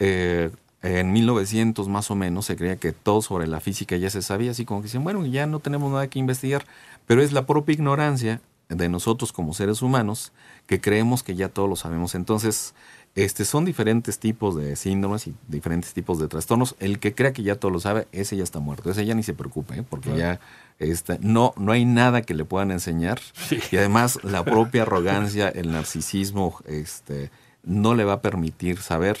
Eh, 0.00 0.50
en 0.82 1.12
1900 1.12 1.88
más 1.88 2.10
o 2.10 2.16
menos 2.16 2.46
se 2.46 2.56
creía 2.56 2.76
que 2.76 2.90
todo 2.90 3.22
sobre 3.22 3.46
la 3.46 3.60
física 3.60 3.96
ya 3.96 4.10
se 4.10 4.22
sabía, 4.22 4.50
así 4.50 4.64
como 4.64 4.80
que 4.80 4.86
dicen, 4.86 5.04
bueno, 5.04 5.24
ya 5.24 5.46
no 5.46 5.60
tenemos 5.60 5.92
nada 5.92 6.08
que 6.08 6.18
investigar, 6.18 6.66
pero 7.06 7.22
es 7.22 7.30
la 7.30 7.46
propia 7.46 7.74
ignorancia 7.74 8.40
de 8.68 8.88
nosotros 8.88 9.32
como 9.32 9.54
seres 9.54 9.82
humanos 9.82 10.32
que 10.66 10.80
creemos 10.80 11.22
que 11.22 11.36
ya 11.36 11.48
todo 11.48 11.68
lo 11.68 11.76
sabemos. 11.76 12.16
Entonces, 12.16 12.74
este, 13.14 13.44
son 13.44 13.64
diferentes 13.64 14.18
tipos 14.18 14.56
de 14.56 14.74
síndromes 14.74 15.26
y 15.26 15.34
diferentes 15.48 15.92
tipos 15.92 16.18
de 16.18 16.28
trastornos. 16.28 16.76
El 16.78 16.98
que 16.98 17.14
crea 17.14 17.32
que 17.32 17.42
ya 17.42 17.56
todo 17.56 17.70
lo 17.70 17.80
sabe, 17.80 18.06
ese 18.12 18.36
ya 18.36 18.42
está 18.42 18.58
muerto, 18.58 18.90
ese 18.90 19.04
ya 19.04 19.14
ni 19.14 19.22
se 19.22 19.34
preocupe, 19.34 19.80
¿eh? 19.80 19.84
porque 19.88 20.16
ya 20.16 20.40
este, 20.78 21.18
no, 21.20 21.52
no 21.56 21.72
hay 21.72 21.84
nada 21.84 22.22
que 22.22 22.34
le 22.34 22.44
puedan 22.44 22.70
enseñar. 22.70 23.20
Sí. 23.48 23.58
Y 23.70 23.76
además 23.76 24.18
la 24.22 24.44
propia 24.44 24.82
arrogancia, 24.82 25.48
el 25.48 25.72
narcisismo, 25.72 26.58
este, 26.66 27.30
no 27.62 27.94
le 27.94 28.04
va 28.04 28.14
a 28.14 28.22
permitir 28.22 28.78
saber 28.80 29.18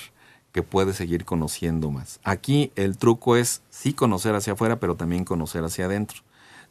que 0.52 0.62
puede 0.62 0.92
seguir 0.92 1.24
conociendo 1.24 1.90
más. 1.90 2.20
Aquí 2.24 2.72
el 2.76 2.96
truco 2.98 3.36
es 3.36 3.62
sí 3.70 3.92
conocer 3.94 4.34
hacia 4.34 4.52
afuera, 4.54 4.78
pero 4.80 4.96
también 4.96 5.24
conocer 5.24 5.64
hacia 5.64 5.86
adentro. 5.86 6.20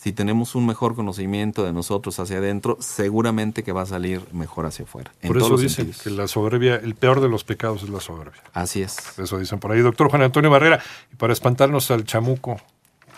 Si 0.02 0.14
tenemos 0.14 0.56
un 0.56 0.66
mejor 0.66 0.96
conocimiento 0.96 1.64
de 1.64 1.74
nosotros 1.74 2.20
hacia 2.20 2.38
adentro, 2.38 2.76
seguramente 2.80 3.62
que 3.62 3.72
va 3.72 3.84
a 3.84 3.86
salir 3.86 4.20
mejor 4.32 4.66
hacia 4.66 4.86
afuera. 4.86 5.12
Por 5.28 5.38
eso 5.38 5.58
dicen 5.58 5.86
sentidos. 5.86 6.02
que 6.02 6.10
la 6.10 6.28
soberbia, 6.28 6.78
el 6.78 6.96
peor 6.96 7.22
de 7.22 7.30
los 7.30 7.44
pecados 7.44 7.84
es 7.84 7.90
la 7.90 8.00
soberbia. 8.00 8.42
Así 8.52 8.82
es. 8.82 8.98
Eso 9.20 9.38
dicen 9.38 9.60
por 9.60 9.72
ahí. 9.72 9.82
Doctor 9.82 10.10
Juan 10.10 10.24
Antonio 10.24 10.50
Barrera, 10.50 10.82
y 11.14 11.18
para 11.18 11.34
espantarnos 11.34 11.92
al 11.92 12.04
chamuco, 12.04 12.60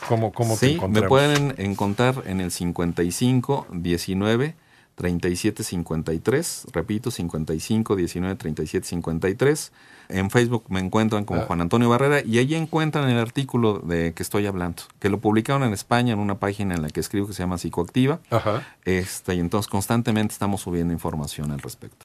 ¿cómo, 0.09 0.33
cómo 0.33 0.55
te 0.55 0.59
sí, 0.59 0.65
me 0.65 0.73
encontramos? 0.73 1.07
pueden 1.07 1.55
encontrar 1.57 2.21
en 2.25 2.41
el 2.41 2.51
55 2.51 3.67
19 3.71 4.55
37 4.95 5.63
53, 5.63 6.67
repito, 6.71 7.11
55 7.11 7.95
19 7.95 8.35
37 8.35 8.87
53. 8.87 9.71
En 10.09 10.29
Facebook 10.29 10.65
me 10.69 10.79
encuentran 10.79 11.25
como 11.25 11.41
Ah. 11.41 11.45
Juan 11.47 11.61
Antonio 11.61 11.89
Barrera 11.89 12.21
y 12.23 12.37
allí 12.37 12.55
encuentran 12.55 13.09
el 13.09 13.17
artículo 13.17 13.79
de 13.79 14.13
que 14.13 14.21
estoy 14.21 14.45
hablando, 14.45 14.83
que 14.99 15.09
lo 15.09 15.19
publicaron 15.19 15.63
en 15.63 15.73
España 15.73 16.13
en 16.13 16.19
una 16.19 16.35
página 16.39 16.75
en 16.75 16.81
la 16.81 16.89
que 16.89 16.99
escribo 16.99 17.27
que 17.27 17.33
se 17.33 17.41
llama 17.41 17.57
Psicoactiva. 17.57 18.19
Ajá. 18.29 18.67
Este, 18.85 19.35
y 19.35 19.39
entonces 19.39 19.69
constantemente 19.69 20.33
estamos 20.33 20.61
subiendo 20.61 20.93
información 20.93 21.51
al 21.51 21.59
respecto. 21.59 21.97